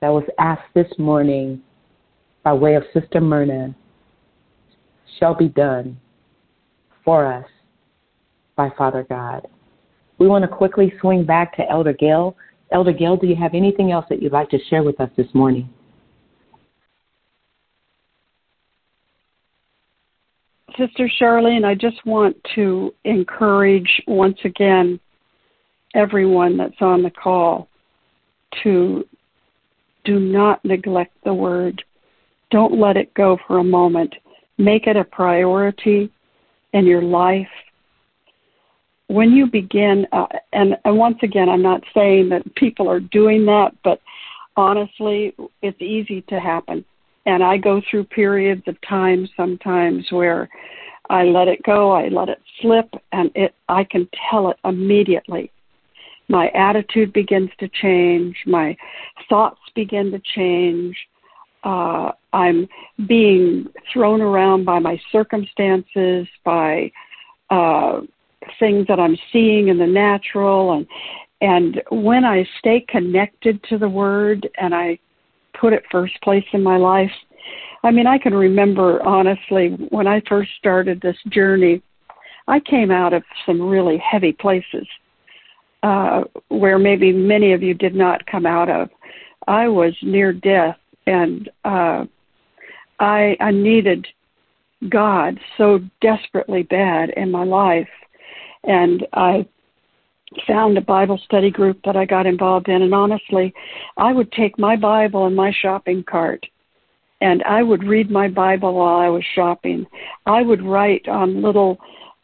that 0.00 0.08
was 0.08 0.24
asked 0.38 0.72
this 0.74 0.90
morning 0.98 1.62
by 2.42 2.52
way 2.52 2.74
of 2.74 2.82
Sister 2.92 3.20
Myrna 3.20 3.74
shall 5.18 5.34
be 5.34 5.48
done 5.48 5.98
for 7.04 7.32
us 7.32 7.46
by 8.56 8.70
Father 8.76 9.06
God. 9.08 9.46
We 10.18 10.28
want 10.28 10.42
to 10.42 10.48
quickly 10.48 10.92
swing 11.00 11.24
back 11.24 11.56
to 11.56 11.68
Elder 11.68 11.92
Gail. 11.92 12.36
Elder 12.70 12.92
Gail, 12.92 13.16
do 13.16 13.26
you 13.26 13.36
have 13.36 13.54
anything 13.54 13.92
else 13.92 14.06
that 14.08 14.22
you'd 14.22 14.32
like 14.32 14.50
to 14.50 14.58
share 14.70 14.82
with 14.82 15.00
us 15.00 15.10
this 15.16 15.26
morning? 15.34 15.68
Sister 20.78 21.10
Charlene, 21.20 21.64
I 21.64 21.74
just 21.74 22.04
want 22.06 22.36
to 22.54 22.94
encourage 23.04 24.02
once 24.06 24.38
again 24.44 24.98
everyone 25.94 26.56
that's 26.56 26.80
on 26.80 27.02
the 27.02 27.10
call 27.10 27.68
to 28.62 29.06
do 30.04 30.18
not 30.18 30.64
neglect 30.64 31.12
the 31.24 31.34
word. 31.34 31.82
Don't 32.50 32.78
let 32.78 32.96
it 32.96 33.14
go 33.14 33.38
for 33.46 33.58
a 33.58 33.64
moment. 33.64 34.14
Make 34.58 34.86
it 34.86 34.96
a 34.96 35.04
priority 35.04 36.10
in 36.72 36.86
your 36.86 37.02
life. 37.02 37.48
when 39.12 39.32
you 39.32 39.46
begin, 39.46 40.06
uh, 40.12 40.26
and, 40.54 40.76
and 40.86 40.96
once 40.96 41.18
again, 41.22 41.48
I'm 41.50 41.60
not 41.60 41.82
saying 41.92 42.30
that 42.30 42.54
people 42.54 42.88
are 42.88 43.00
doing 43.00 43.44
that, 43.44 43.72
but 43.84 44.00
honestly, 44.56 45.34
it's 45.60 45.80
easy 45.82 46.22
to 46.22 46.40
happen. 46.40 46.82
And 47.26 47.42
I 47.42 47.58
go 47.58 47.82
through 47.88 48.04
periods 48.04 48.62
of 48.66 48.80
time 48.80 49.28
sometimes 49.36 50.10
where 50.10 50.48
I 51.10 51.24
let 51.24 51.46
it 51.46 51.62
go, 51.62 51.92
I 51.92 52.08
let 52.08 52.30
it 52.30 52.40
slip, 52.60 52.88
and 53.12 53.30
it 53.34 53.54
I 53.68 53.84
can 53.84 54.08
tell 54.30 54.50
it 54.50 54.56
immediately. 54.64 55.52
My 56.28 56.48
attitude 56.48 57.12
begins 57.12 57.50
to 57.58 57.68
change, 57.68 58.36
my 58.46 58.76
thoughts 59.28 59.60
begin 59.74 60.10
to 60.12 60.20
change. 60.34 60.96
Uh, 61.64 62.12
I'm 62.32 62.68
being 63.06 63.66
thrown 63.92 64.20
around 64.20 64.64
by 64.64 64.78
my 64.78 65.00
circumstances, 65.12 66.26
by 66.44 66.90
uh, 67.50 68.00
things 68.58 68.86
that 68.88 68.98
I'm 68.98 69.16
seeing 69.32 69.68
in 69.68 69.78
the 69.78 69.86
natural, 69.86 70.72
and 70.72 70.86
and 71.40 71.82
when 71.90 72.24
I 72.24 72.46
stay 72.58 72.84
connected 72.88 73.62
to 73.64 73.76
the 73.76 73.88
Word 73.88 74.48
and 74.58 74.74
I 74.74 74.98
put 75.60 75.72
it 75.72 75.82
first 75.90 76.14
place 76.22 76.44
in 76.52 76.62
my 76.62 76.76
life, 76.76 77.10
I 77.82 77.90
mean, 77.90 78.06
I 78.06 78.16
can 78.16 78.32
remember 78.32 79.02
honestly 79.02 79.70
when 79.90 80.06
I 80.06 80.22
first 80.28 80.50
started 80.58 81.00
this 81.00 81.16
journey, 81.28 81.82
I 82.46 82.60
came 82.60 82.90
out 82.90 83.12
of 83.12 83.24
some 83.44 83.60
really 83.60 83.98
heavy 83.98 84.32
places 84.32 84.86
uh, 85.82 86.22
where 86.48 86.78
maybe 86.78 87.12
many 87.12 87.52
of 87.52 87.62
you 87.62 87.74
did 87.74 87.94
not 87.94 88.26
come 88.26 88.46
out 88.46 88.68
of. 88.68 88.88
I 89.48 89.68
was 89.68 89.94
near 90.02 90.32
death, 90.32 90.78
and 91.06 91.50
uh, 91.64 92.04
I, 93.00 93.36
I 93.40 93.50
needed 93.50 94.06
God 94.88 95.38
so 95.58 95.80
desperately 96.00 96.62
bad 96.62 97.10
in 97.10 97.30
my 97.30 97.44
life, 97.44 97.88
and 98.64 99.06
I 99.12 99.46
found 100.46 100.78
a 100.78 100.82
Bible 100.82 101.20
study 101.24 101.50
group 101.50 101.80
that 101.84 101.96
I 101.96 102.04
got 102.04 102.26
involved 102.26 102.68
in, 102.68 102.82
and 102.82 102.94
honestly, 102.94 103.52
I 103.96 104.12
would 104.12 104.30
take 104.32 104.58
my 104.58 104.76
Bible 104.76 105.26
and 105.26 105.36
my 105.36 105.52
shopping 105.60 106.04
cart 106.08 106.46
and 107.22 107.40
I 107.44 107.62
would 107.62 107.84
read 107.84 108.10
my 108.10 108.26
Bible 108.26 108.74
while 108.74 108.96
I 108.96 109.08
was 109.08 109.24
shopping. 109.36 109.86
I 110.26 110.42
would 110.42 110.60
write 110.60 111.06
on 111.06 111.40
little 111.40 111.78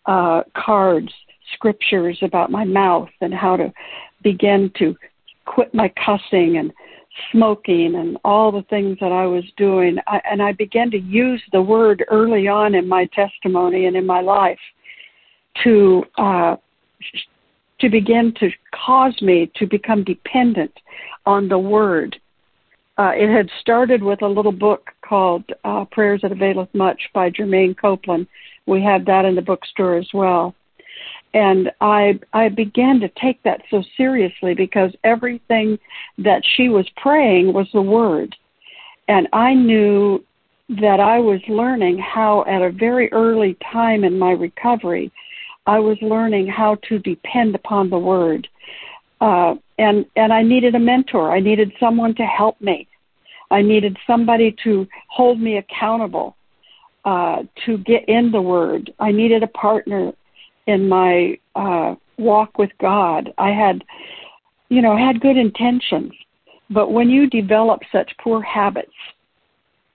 uh, 0.06 0.42
cards 0.56 1.12
scriptures 1.54 2.18
about 2.22 2.50
my 2.50 2.64
mouth 2.64 3.08
and 3.20 3.32
how 3.32 3.56
to 3.56 3.72
begin 4.22 4.70
to 4.78 4.96
quit 5.44 5.72
my 5.74 5.92
cussing 6.04 6.58
and 6.58 6.72
smoking 7.32 7.94
and 7.96 8.16
all 8.24 8.52
the 8.52 8.62
things 8.70 8.96
that 9.00 9.12
I 9.12 9.26
was 9.26 9.44
doing. 9.56 9.98
I, 10.06 10.20
and 10.30 10.42
I 10.42 10.52
began 10.52 10.90
to 10.92 10.98
use 10.98 11.42
the 11.52 11.62
word 11.62 12.04
early 12.10 12.48
on 12.48 12.74
in 12.74 12.88
my 12.88 13.06
testimony 13.06 13.86
and 13.86 13.96
in 13.96 14.06
my 14.06 14.20
life 14.20 14.58
to 15.64 16.04
uh, 16.16 16.56
to 17.80 17.88
begin 17.88 18.34
to 18.40 18.50
cause 18.74 19.20
me 19.22 19.50
to 19.56 19.66
become 19.66 20.04
dependent 20.04 20.72
on 21.26 21.48
the 21.48 21.58
word 21.58 22.16
uh, 22.98 23.12
it 23.14 23.32
had 23.32 23.48
started 23.60 24.02
with 24.02 24.22
a 24.22 24.26
little 24.26 24.52
book 24.52 24.90
called 25.02 25.44
uh, 25.64 25.84
Prayers 25.92 26.20
That 26.22 26.32
Availeth 26.32 26.74
Much 26.74 27.00
by 27.14 27.30
Germaine 27.30 27.74
Copeland. 27.74 28.26
We 28.66 28.82
have 28.82 29.04
that 29.06 29.24
in 29.24 29.36
the 29.36 29.42
bookstore 29.42 29.96
as 29.96 30.08
well. 30.12 30.54
And 31.34 31.70
I 31.80 32.18
I 32.32 32.48
began 32.48 33.00
to 33.00 33.08
take 33.20 33.42
that 33.42 33.62
so 33.70 33.82
seriously 33.96 34.54
because 34.54 34.92
everything 35.04 35.78
that 36.18 36.42
she 36.56 36.68
was 36.68 36.86
praying 36.96 37.52
was 37.52 37.68
the 37.72 37.82
word. 37.82 38.34
And 39.08 39.28
I 39.32 39.54
knew 39.54 40.24
that 40.80 41.00
I 41.00 41.18
was 41.18 41.40
learning 41.48 41.98
how 41.98 42.44
at 42.46 42.62
a 42.62 42.70
very 42.70 43.10
early 43.12 43.56
time 43.72 44.04
in 44.04 44.18
my 44.18 44.32
recovery, 44.32 45.10
I 45.66 45.78
was 45.78 45.96
learning 46.00 46.46
how 46.46 46.76
to 46.88 46.98
depend 46.98 47.54
upon 47.54 47.90
the 47.90 47.98
word. 47.98 48.48
Uh, 49.20 49.54
and 49.78 50.06
and 50.16 50.32
I 50.32 50.42
needed 50.42 50.74
a 50.74 50.78
mentor. 50.78 51.30
I 51.30 51.40
needed 51.40 51.72
someone 51.78 52.14
to 52.16 52.24
help 52.24 52.60
me. 52.60 52.88
I 53.50 53.62
needed 53.62 53.96
somebody 54.06 54.54
to 54.64 54.86
hold 55.08 55.40
me 55.40 55.56
accountable 55.56 56.36
uh, 57.04 57.42
to 57.64 57.78
get 57.78 58.08
in 58.08 58.30
the 58.30 58.42
Word. 58.42 58.92
I 58.98 59.12
needed 59.12 59.42
a 59.42 59.48
partner 59.48 60.12
in 60.68 60.88
my 60.88 61.38
uh, 61.56 61.94
walk 62.18 62.58
with 62.58 62.70
God. 62.80 63.32
I 63.38 63.50
had, 63.50 63.82
you 64.68 64.82
know, 64.82 64.96
had 64.96 65.20
good 65.20 65.36
intentions, 65.36 66.12
but 66.70 66.92
when 66.92 67.08
you 67.08 67.28
develop 67.28 67.80
such 67.90 68.12
poor 68.22 68.42
habits 68.42 68.92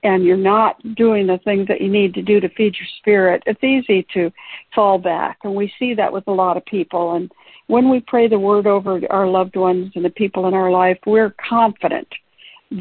and 0.01 0.25
you're 0.25 0.35
not 0.35 0.75
doing 0.95 1.27
the 1.27 1.39
things 1.45 1.67
that 1.67 1.79
you 1.79 1.89
need 1.89 2.13
to 2.15 2.23
do 2.23 2.39
to 2.39 2.49
feed 2.49 2.75
your 2.75 2.87
spirit, 2.97 3.43
it's 3.45 3.63
easy 3.63 4.05
to 4.15 4.31
fall 4.73 4.97
back. 4.97 5.37
And 5.43 5.53
we 5.55 5.71
see 5.77 5.93
that 5.93 6.11
with 6.11 6.27
a 6.27 6.31
lot 6.31 6.57
of 6.57 6.65
people. 6.65 7.15
And 7.15 7.31
when 7.67 7.89
we 7.89 8.01
pray 8.01 8.27
the 8.27 8.39
word 8.39 8.65
over 8.65 8.99
our 9.11 9.27
loved 9.27 9.55
ones 9.55 9.91
and 9.95 10.03
the 10.03 10.09
people 10.09 10.47
in 10.47 10.55
our 10.55 10.71
life, 10.71 10.97
we're 11.05 11.35
confident 11.47 12.07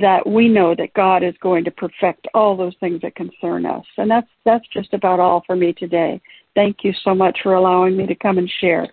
that 0.01 0.27
we 0.27 0.49
know 0.49 0.75
that 0.75 0.95
God 0.95 1.23
is 1.23 1.35
going 1.43 1.65
to 1.65 1.71
perfect 1.71 2.27
all 2.33 2.57
those 2.57 2.75
things 2.81 3.03
that 3.03 3.15
concern 3.15 3.67
us. 3.67 3.85
And 3.99 4.11
that's 4.11 4.29
that's 4.47 4.67
just 4.73 4.95
about 4.95 5.21
all 5.21 5.43
for 5.47 5.55
me 5.55 5.75
today. 5.75 6.21
Thank 6.55 6.79
you 6.83 6.93
so 7.05 7.15
much 7.15 7.39
for 7.43 7.55
allowing 7.55 7.97
me 7.97 8.07
to 8.07 8.15
come 8.15 8.39
and 8.39 8.51
share. 8.61 8.89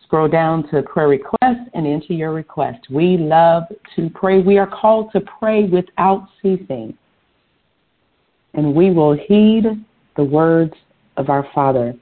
Scroll 0.03 0.27
down 0.27 0.69
to 0.69 0.83
Prayer 0.83 1.07
Request 1.07 1.69
and 1.73 1.87
enter 1.87 2.13
your 2.13 2.31
request. 2.31 2.87
We 2.91 3.17
love 3.17 3.63
to 3.95 4.09
pray. 4.11 4.41
We 4.41 4.59
are 4.59 4.67
called 4.67 5.11
to 5.13 5.21
pray 5.21 5.63
without 5.63 6.27
ceasing. 6.41 6.95
And 8.53 8.75
we 8.75 8.91
will 8.91 9.13
heed 9.13 9.63
the 10.15 10.23
words 10.23 10.73
of 11.17 11.29
our 11.29 11.47
Father. 11.55 11.95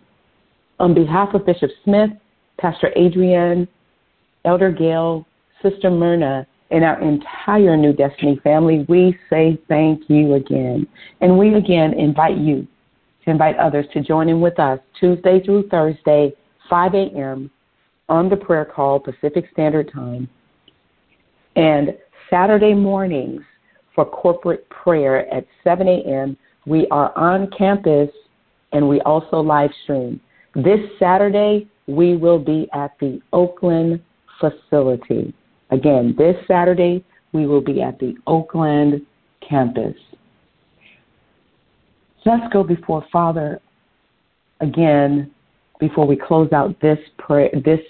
On 0.79 0.93
behalf 0.93 1.33
of 1.33 1.45
Bishop 1.45 1.71
Smith, 1.85 2.09
Pastor 2.59 2.91
Adrienne, 2.97 3.67
Elder 4.43 4.71
Gail, 4.71 5.25
Sister 5.61 5.89
Myrna, 5.89 6.45
and 6.71 6.83
our 6.83 7.01
entire 7.01 7.77
New 7.77 7.93
Destiny 7.93 8.39
family, 8.43 8.85
we 8.89 9.17
say 9.29 9.57
thank 9.69 10.01
you 10.09 10.33
again. 10.33 10.85
And 11.21 11.39
we 11.39 11.53
again 11.53 11.93
invite 11.93 12.37
you 12.37 12.67
to 13.23 13.31
invite 13.31 13.57
others 13.57 13.86
to 13.93 14.01
join 14.01 14.29
in 14.29 14.41
with 14.41 14.59
us 14.59 14.79
Tuesday 14.99 15.41
through 15.43 15.67
Thursday, 15.69 16.33
5 16.69 16.93
a.m. 16.93 17.49
on 18.09 18.29
the 18.29 18.36
prayer 18.36 18.65
call, 18.65 18.99
Pacific 18.99 19.45
Standard 19.51 19.91
Time, 19.91 20.27
and 21.55 21.95
Saturday 22.29 22.73
mornings 22.73 23.41
for 23.95 24.05
corporate 24.05 24.67
prayer 24.69 25.31
at 25.33 25.45
7 25.63 25.88
a.m. 25.88 26.38
We 26.65 26.88
are 26.89 27.15
on 27.17 27.49
campus 27.57 28.09
and 28.71 28.88
we 28.88 29.01
also 29.01 29.39
live 29.39 29.69
stream. 29.83 30.19
This 30.55 30.79
Saturday, 30.99 31.67
we 31.88 32.15
will 32.15 32.39
be 32.39 32.67
at 32.73 32.91
the 32.99 33.21
Oakland 33.33 34.01
facility. 34.39 35.33
Again, 35.69 36.15
this 36.17 36.36
Saturday, 36.47 37.03
we 37.33 37.45
will 37.47 37.62
be 37.62 37.81
at 37.81 37.99
the 37.99 38.15
Oakland 38.27 39.05
campus. 39.47 39.95
Let's 42.25 42.51
go 42.53 42.63
before 42.63 43.05
Father 43.12 43.59
again 44.62 45.31
before 45.79 46.07
we 46.07 46.15
close 46.15 46.51
out 46.53 46.79
this 46.79 46.99
prayer, 47.17 47.49
this 47.65 47.81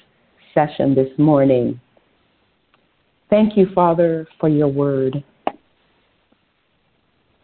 session 0.54 0.96
this 0.96 1.10
morning. 1.18 1.80
Thank 3.30 3.56
you, 3.56 3.68
Father, 3.76 4.28
for 4.40 4.50
your 4.50 4.68
word. 4.68 5.24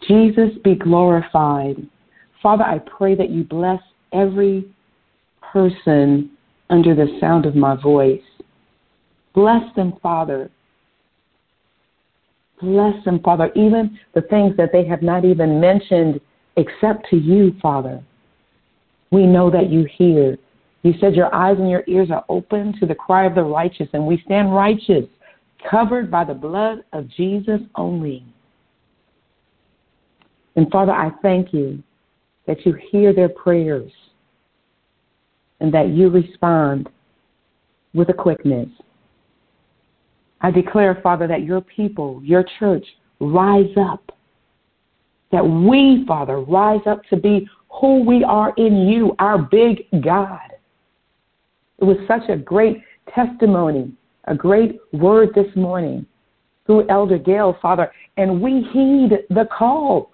Jesus 0.08 0.49
be 0.63 0.75
glorified. 0.75 1.75
Father, 2.41 2.63
I 2.63 2.80
pray 2.80 3.15
that 3.15 3.30
you 3.30 3.43
bless 3.43 3.82
every 4.12 4.65
person 5.41 6.32
under 6.69 6.95
the 6.95 7.17
sound 7.19 7.45
of 7.45 7.56
my 7.56 7.75
voice. 7.75 8.21
Bless 9.36 9.63
them, 9.75 9.93
Father. 10.02 10.49
Bless 12.62 13.04
them, 13.06 13.19
Father, 13.19 13.52
even 13.56 13.97
the 14.15 14.21
things 14.21 14.58
that 14.58 14.71
they 14.71 14.86
have 14.86 15.02
not 15.02 15.25
even 15.25 15.60
mentioned 15.60 16.19
except 16.57 17.09
to 17.09 17.17
you, 17.17 17.55
Father. 17.62 18.03
We 19.12 19.25
know 19.25 19.49
that 19.49 19.69
you 19.69 19.88
hear. 19.97 20.38
You 20.83 20.93
said 20.99 21.15
your 21.15 21.33
eyes 21.33 21.57
and 21.57 21.69
your 21.69 21.83
ears 21.88 22.09
are 22.12 22.25
open 22.29 22.77
to 22.79 22.85
the 22.85 22.95
cry 22.95 23.25
of 23.25 23.35
the 23.35 23.43
righteous, 23.43 23.89
and 23.93 24.05
we 24.05 24.21
stand 24.25 24.53
righteous, 24.53 25.05
covered 25.69 26.09
by 26.09 26.23
the 26.23 26.33
blood 26.33 26.83
of 26.93 27.09
Jesus 27.09 27.59
only. 27.75 28.23
And 30.55 30.69
Father, 30.71 30.91
I 30.91 31.12
thank 31.21 31.53
you 31.53 31.83
that 32.47 32.65
you 32.65 32.77
hear 32.91 33.13
their 33.13 33.29
prayers 33.29 33.91
and 35.59 35.73
that 35.73 35.89
you 35.89 36.09
respond 36.09 36.89
with 37.93 38.09
a 38.09 38.13
quickness. 38.13 38.69
I 40.41 40.51
declare, 40.51 40.99
Father, 41.03 41.27
that 41.27 41.43
your 41.43 41.62
people, 41.62 42.21
your 42.23 42.45
church, 42.59 42.85
rise 43.19 43.71
up. 43.77 44.12
That 45.32 45.44
we, 45.44 46.06
Father, 46.08 46.39
rise 46.39 46.82
up 46.86 47.04
to 47.10 47.18
be 47.18 47.48
who 47.70 48.04
we 48.04 48.24
are 48.24 48.54
in 48.58 48.88
you, 48.88 49.15
our 49.20 49.38
big 49.38 49.86
God. 50.02 50.39
It 51.78 51.84
was 51.84 51.98
such 52.08 52.28
a 52.30 52.36
great 52.36 52.82
testimony, 53.13 53.92
a 54.26 54.36
great 54.36 54.80
word 54.92 55.30
this 55.36 55.56
morning 55.56 56.06
through 56.65 56.89
Elder 56.89 57.18
Gail, 57.18 57.58
Father, 57.62 57.92
and 58.18 58.42
we 58.42 58.62
heed 58.72 59.26
the 59.30 59.48
call. 59.56 60.12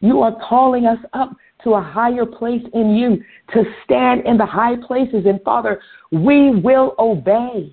You 0.00 0.20
are 0.22 0.36
calling 0.48 0.86
us 0.86 0.98
up 1.12 1.36
to 1.62 1.74
a 1.74 1.80
higher 1.80 2.26
place 2.26 2.62
in 2.74 2.94
you, 2.94 3.22
to 3.54 3.64
stand 3.84 4.26
in 4.26 4.36
the 4.36 4.46
high 4.46 4.76
places. 4.86 5.24
And 5.26 5.40
Father, 5.42 5.80
we 6.12 6.50
will 6.50 6.94
obey. 6.98 7.72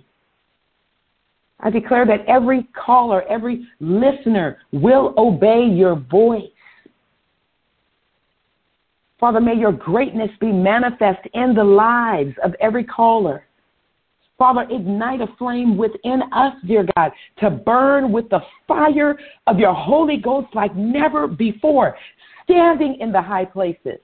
I 1.60 1.70
declare 1.70 2.06
that 2.06 2.26
every 2.26 2.68
caller, 2.74 3.24
every 3.30 3.68
listener 3.80 4.60
will 4.72 5.14
obey 5.18 5.66
your 5.66 5.96
voice. 5.96 6.50
Father, 9.22 9.40
may 9.40 9.54
your 9.54 9.72
greatness 9.72 10.32
be 10.42 10.52
manifest 10.52 11.20
in 11.36 11.54
the 11.54 11.64
lives 11.64 12.34
of 12.44 12.56
every 12.60 12.84
caller. 12.84 13.46
Father, 14.36 14.66
ignite 14.72 15.22
a 15.22 15.28
flame 15.38 15.78
within 15.78 16.24
us, 16.34 16.56
dear 16.66 16.88
God, 16.98 17.12
to 17.38 17.52
burn 17.52 18.12
with 18.12 18.28
the 18.30 18.40
fire 18.68 19.16
of 19.46 19.60
your 19.60 19.76
Holy 19.76 20.18
Ghost 20.18 20.48
like 20.56 20.76
never 20.76 21.28
before, 21.28 21.96
standing 22.44 22.98
in 23.00 23.12
the 23.12 23.22
high 23.22 23.46
places, 23.46 24.00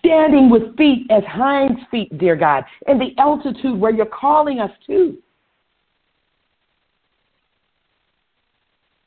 standing 0.00 0.50
with 0.50 0.76
feet 0.76 1.06
as 1.08 1.22
hinds 1.28 1.80
feet, 1.92 2.18
dear 2.18 2.34
God, 2.34 2.64
in 2.88 2.98
the 2.98 3.14
altitude 3.18 3.78
where 3.78 3.92
you're 3.92 4.04
calling 4.04 4.58
us 4.58 4.72
to. 4.88 5.16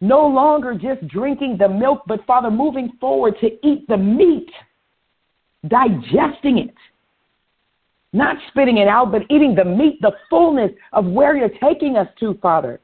No 0.03 0.27
longer 0.27 0.73
just 0.73 1.07
drinking 1.07 1.55
the 1.57 1.69
milk, 1.69 2.01
but 2.07 2.25
Father, 2.25 2.51
moving 2.51 2.91
forward 2.99 3.35
to 3.39 3.47
eat 3.65 3.87
the 3.87 3.95
meat, 3.95 4.49
digesting 5.65 6.57
it, 6.57 6.75
not 8.11 8.35
spitting 8.49 8.79
it 8.79 8.89
out, 8.89 9.13
but 9.13 9.21
eating 9.29 9.55
the 9.55 9.63
meat, 9.63 10.01
the 10.01 10.11
fullness 10.29 10.71
of 10.91 11.05
where 11.05 11.37
you're 11.37 11.47
taking 11.47 11.95
us 11.95 12.09
to, 12.19 12.37
Father. 12.41 12.81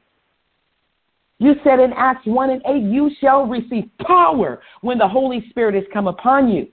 You 1.38 1.56
said 1.62 1.78
in 1.78 1.92
Acts 1.92 2.24
1 2.24 2.48
and 2.48 2.62
8, 2.66 2.82
you 2.84 3.10
shall 3.20 3.44
receive 3.44 3.90
power 4.06 4.62
when 4.80 4.96
the 4.96 5.06
Holy 5.06 5.44
Spirit 5.50 5.74
has 5.74 5.84
come 5.92 6.06
upon 6.06 6.48
you. 6.48 6.68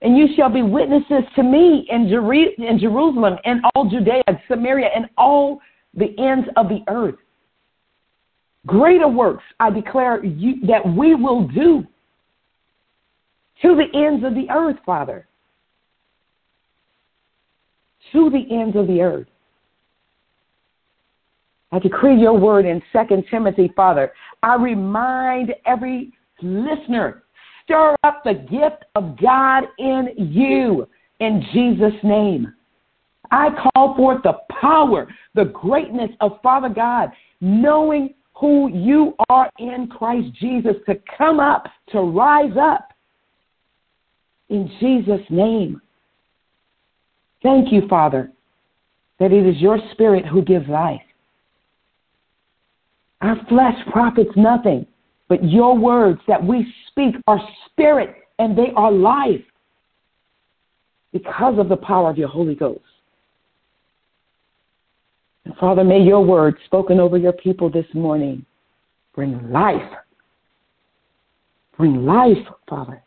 And 0.00 0.16
you 0.16 0.28
shall 0.36 0.48
be 0.48 0.62
witnesses 0.62 1.24
to 1.36 1.42
me 1.42 1.86
in, 1.90 2.08
Jer- 2.08 2.32
in 2.32 2.78
Jerusalem 2.78 3.36
and 3.44 3.60
all 3.74 3.90
Judea 3.90 4.22
and 4.26 4.38
Samaria 4.48 4.88
and 4.96 5.04
all 5.18 5.60
the 5.92 6.18
ends 6.18 6.48
of 6.56 6.70
the 6.70 6.80
earth. 6.88 7.16
Greater 8.66 9.08
works 9.08 9.44
I 9.58 9.70
declare 9.70 10.24
you, 10.24 10.66
that 10.66 10.86
we 10.86 11.14
will 11.14 11.48
do 11.48 11.86
to 13.62 13.76
the 13.76 13.98
ends 13.98 14.24
of 14.24 14.34
the 14.34 14.50
earth, 14.50 14.76
Father. 14.84 15.26
To 18.12 18.30
the 18.30 18.46
ends 18.50 18.76
of 18.76 18.86
the 18.86 19.00
earth. 19.00 19.28
I 21.72 21.78
decree 21.78 22.20
your 22.20 22.36
word 22.36 22.66
in 22.66 22.82
2 22.92 23.22
Timothy, 23.30 23.72
Father. 23.76 24.12
I 24.42 24.56
remind 24.56 25.54
every 25.66 26.12
listener, 26.42 27.22
stir 27.64 27.94
up 28.02 28.22
the 28.24 28.34
gift 28.34 28.84
of 28.94 29.18
God 29.20 29.64
in 29.78 30.08
you 30.16 30.88
in 31.20 31.44
Jesus' 31.52 31.98
name. 32.02 32.52
I 33.30 33.50
call 33.50 33.94
forth 33.94 34.22
the 34.24 34.38
power, 34.60 35.06
the 35.34 35.44
greatness 35.44 36.10
of 36.20 36.40
Father 36.42 36.68
God, 36.68 37.10
knowing 37.40 38.14
who 38.40 38.70
you 38.72 39.14
are 39.28 39.50
in 39.58 39.86
Christ 39.86 40.32
Jesus 40.40 40.74
to 40.86 40.98
come 41.18 41.38
up, 41.38 41.66
to 41.92 42.00
rise 42.00 42.56
up 42.58 42.88
in 44.48 44.70
Jesus' 44.80 45.20
name. 45.28 45.80
Thank 47.42 47.70
you, 47.70 47.86
Father, 47.88 48.32
that 49.18 49.32
it 49.32 49.46
is 49.46 49.60
your 49.60 49.78
Spirit 49.92 50.24
who 50.24 50.42
gives 50.42 50.66
life. 50.68 51.02
Our 53.20 53.36
flesh 53.46 53.76
profits 53.92 54.30
nothing, 54.36 54.86
but 55.28 55.44
your 55.44 55.76
words 55.76 56.20
that 56.26 56.42
we 56.42 56.66
speak 56.88 57.16
are 57.26 57.40
spirit 57.66 58.16
and 58.38 58.56
they 58.56 58.72
are 58.74 58.90
life 58.90 59.42
because 61.12 61.58
of 61.58 61.68
the 61.68 61.76
power 61.76 62.08
of 62.08 62.16
your 62.16 62.28
Holy 62.28 62.54
Ghost. 62.54 62.80
Father, 65.58 65.84
may 65.84 66.00
your 66.00 66.24
word 66.24 66.56
spoken 66.66 67.00
over 67.00 67.16
your 67.16 67.32
people 67.32 67.70
this 67.70 67.86
morning 67.94 68.44
bring 69.14 69.50
life. 69.50 69.90
Bring 71.76 72.04
life, 72.04 72.46
Father. 72.68 73.02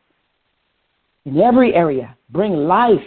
In 1.26 1.40
every 1.40 1.74
area, 1.74 2.18
bring 2.30 2.54
life. 2.54 3.06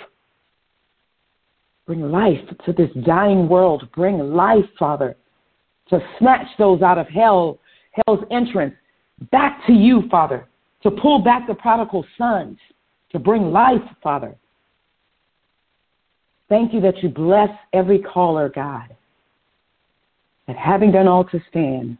Bring 1.87 2.11
life 2.11 2.38
to 2.64 2.72
this 2.72 2.90
dying 3.05 3.49
world. 3.49 3.88
Bring 3.94 4.18
life, 4.18 4.64
Father, 4.79 5.16
to 5.90 6.01
snatch 6.18 6.46
those 6.59 6.83
out 6.83 6.99
of 6.99 7.09
hell, 7.09 7.59
hell's 7.92 8.25
entrance, 8.31 8.75
back 9.31 9.66
to 9.66 9.72
you, 9.72 10.03
Father, 10.11 10.49
to 10.83 10.90
pull 10.90 11.20
back 11.20 11.46
the 11.46 11.55
prodigal 11.55 12.05
sons, 12.16 12.59
to 13.11 13.18
bring 13.18 13.51
life, 13.51 13.83
Father. 14.03 14.37
Thank 16.49 16.72
you 16.72 16.81
that 16.81 17.03
you 17.03 17.09
bless 17.09 17.51
every 17.72 17.99
caller, 17.99 18.49
God 18.49 18.96
that 20.46 20.56
having 20.56 20.92
done 20.92 21.09
all 21.09 21.24
to 21.24 21.40
stand, 21.48 21.98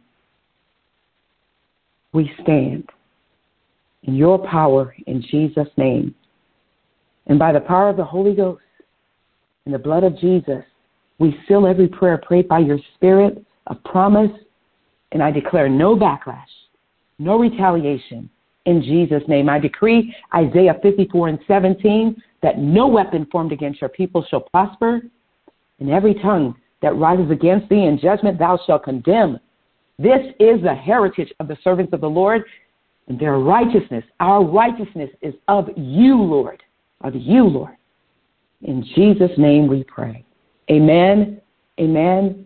we 2.13 2.31
stand 2.41 2.89
in 4.03 4.15
your 4.15 4.39
power 4.47 4.95
in 5.05 5.21
Jesus' 5.21 5.67
name. 5.77 6.15
And 7.27 7.37
by 7.37 7.51
the 7.51 7.59
power 7.59 7.89
of 7.89 7.97
the 7.97 8.05
Holy 8.05 8.33
Ghost 8.33 8.61
and 9.65 9.73
the 9.73 9.79
blood 9.79 10.03
of 10.03 10.17
Jesus, 10.17 10.63
we 11.19 11.37
seal 11.47 11.67
every 11.67 11.87
prayer 11.87 12.17
prayed 12.17 12.47
by 12.47 12.59
your 12.59 12.79
Spirit 12.95 13.43
of 13.67 13.83
promise. 13.83 14.31
And 15.11 15.21
I 15.21 15.31
declare 15.31 15.67
no 15.69 15.95
backlash, 15.95 16.45
no 17.19 17.37
retaliation 17.37 18.29
in 18.65 18.81
Jesus' 18.81 19.23
name. 19.27 19.49
I 19.49 19.59
decree 19.59 20.13
Isaiah 20.35 20.75
54 20.81 21.29
and 21.29 21.39
17 21.47 22.21
that 22.43 22.59
no 22.59 22.87
weapon 22.87 23.25
formed 23.31 23.51
against 23.51 23.81
your 23.81 23.89
people 23.89 24.25
shall 24.29 24.41
prosper, 24.41 25.01
and 25.79 25.89
every 25.89 26.13
tongue 26.15 26.55
that 26.81 26.95
rises 26.95 27.31
against 27.31 27.69
thee 27.69 27.85
in 27.85 27.99
judgment 27.99 28.37
thou 28.37 28.59
shalt 28.65 28.83
condemn. 28.83 29.39
This 29.99 30.21
is 30.39 30.61
the 30.61 30.75
heritage 30.75 31.33
of 31.39 31.47
the 31.47 31.57
servants 31.63 31.93
of 31.93 32.01
the 32.01 32.09
Lord, 32.09 32.43
and 33.07 33.19
their 33.19 33.39
righteousness, 33.39 34.03
our 34.19 34.43
righteousness 34.43 35.09
is 35.21 35.33
of 35.47 35.69
you, 35.75 36.21
Lord, 36.21 36.61
of 37.01 37.15
you, 37.15 37.45
Lord. 37.45 37.75
In 38.63 38.83
Jesus' 38.95 39.31
name 39.37 39.67
we 39.67 39.83
pray. 39.83 40.25
Amen, 40.69 41.41
amen, 41.79 42.45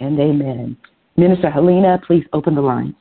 and 0.00 0.18
amen. 0.18 0.76
Minister 1.16 1.50
Helena, 1.50 2.00
please 2.06 2.24
open 2.32 2.54
the 2.54 2.62
lines. 2.62 2.94